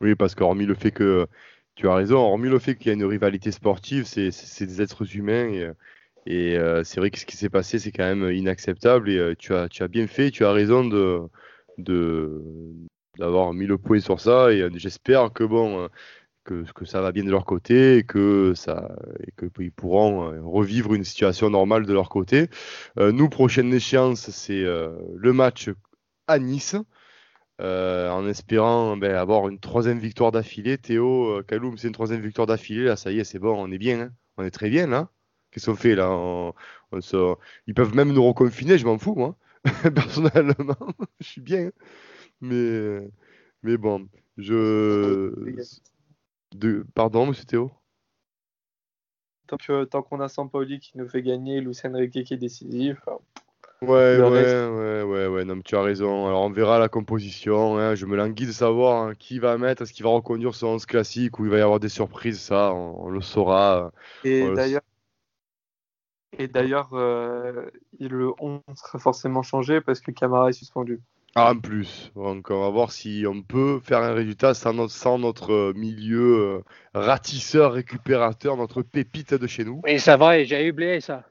[0.01, 1.27] Oui, parce qu'hormis le fait que
[1.75, 5.15] tu as raison, hormis le fait qu'il y a une rivalité sportive, c'est des êtres
[5.15, 5.73] humains
[6.25, 9.53] et, euh, c'est vrai que ce qui s'est passé, c'est quand même inacceptable et tu,
[9.53, 11.21] as, tu as bien fait, tu as raison de,
[11.77, 12.41] de
[13.17, 15.88] d'avoir mis le point sur ça et j'espère que bon
[16.44, 20.32] que, que, ça va bien de leur côté et que ça et que ils pourront
[20.32, 22.50] euh, revivre une situation normale de leur côté.
[23.00, 25.70] Euh, nous, prochaine échéance, c'est euh, le match
[26.28, 26.76] à Nice.
[27.60, 30.78] en espérant ben, avoir une troisième victoire d'affilée.
[30.78, 32.86] Théo, Kaloum, c'est une troisième victoire d'affilée.
[32.86, 34.02] Là, ça y est, c'est bon, on est bien.
[34.02, 34.12] Hein.
[34.38, 35.10] on est très bien là.
[35.52, 36.54] Qu'est-ce qu'on fait là?
[37.68, 39.36] Ils peuvent même nous reconfiner, je m'en fous, moi.
[39.96, 40.76] Personnellement,
[41.20, 41.68] je suis bien.
[41.68, 41.72] Hein.
[42.41, 43.00] Mais,
[43.64, 45.32] mais bon, je.
[46.93, 47.72] Pardon, monsieur Théo
[49.47, 52.97] Tant qu'on a Sampaoli qui nous fait gagner, Lucien Riquet qui est décisif.
[53.82, 56.28] Ouais, ouais, ouais, ouais, ouais, non, tu as raison.
[56.28, 57.78] Alors, on verra la composition.
[57.78, 57.95] Hein.
[57.95, 60.86] Je me languis de savoir hein, qui va mettre, est-ce qu'il va reconduire son 11
[60.86, 62.39] classique ou il va y avoir des surprises.
[62.39, 63.91] Ça, on, le saura.
[64.24, 64.82] Et d'ailleurs,
[66.38, 71.01] et d'ailleurs, euh, le 11 sera forcément changé parce que Camara est suspendu.
[71.36, 74.93] Ah, en plus, donc on va voir si on peut faire un résultat sans notre,
[74.93, 76.61] sans notre euh, milieu euh,
[76.93, 79.81] ratisseur, récupérateur, notre pépite de chez nous.
[79.84, 81.23] Oui, ça va, j'ai oublié ça.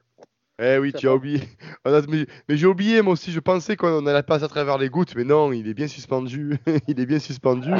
[0.61, 1.41] Eh oui, tu as oublié.
[1.85, 5.23] mais, j'ai oublié, moi aussi, je pensais qu'on allait passer à travers les gouttes, mais
[5.23, 6.57] non, il est bien suspendu.
[6.87, 7.71] il est bien suspendu.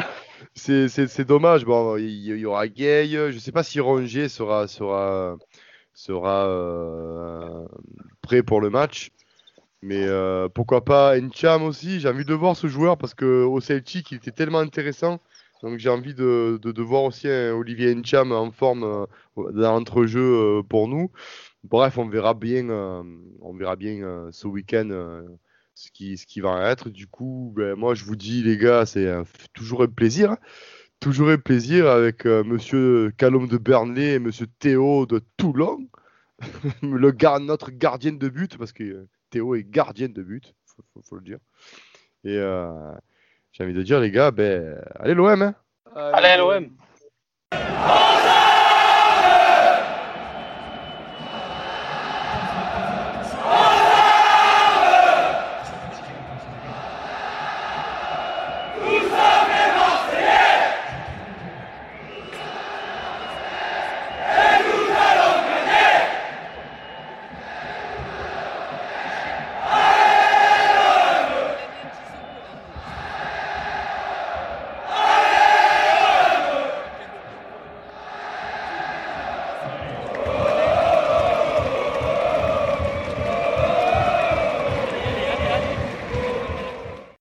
[0.55, 1.65] C'est dommage.
[1.65, 3.31] Bon, il, y aura Gay.
[3.31, 5.37] Je sais pas si Rongier sera, sera,
[5.93, 7.65] sera euh,
[8.21, 9.11] prêt pour le match.
[9.83, 14.11] Mais euh, pourquoi pas Encham aussi J'ai envie de voir ce joueur parce qu'au Celtic,
[14.11, 15.19] il était tellement intéressant.
[15.61, 20.87] Donc j'ai envie de, de, voir aussi Olivier Encham en forme euh, dans euh, pour
[20.87, 21.11] nous.
[21.65, 24.87] Bref, on verra bien, on verra bien ce week-end
[25.75, 26.89] ce, qui, ce qui va être.
[26.89, 29.09] Du coup, ben, moi je vous dis les gars, c'est
[29.53, 30.31] toujours un plaisir.
[30.31, 30.37] Hein.
[31.01, 35.89] toujours un plaisir avec Monsieur Calom de Bernley et Monsieur Théo de Toulon,
[36.81, 41.23] le notre gardien de but, parce que Théo est gardienne de but, faut, faut, le
[41.23, 41.39] dire.
[42.23, 42.91] Et euh,
[43.51, 45.41] j'ai envie de dire, les gars, ben, allez l'OM.
[45.41, 45.55] Hein.
[45.95, 46.69] Allez l'OM.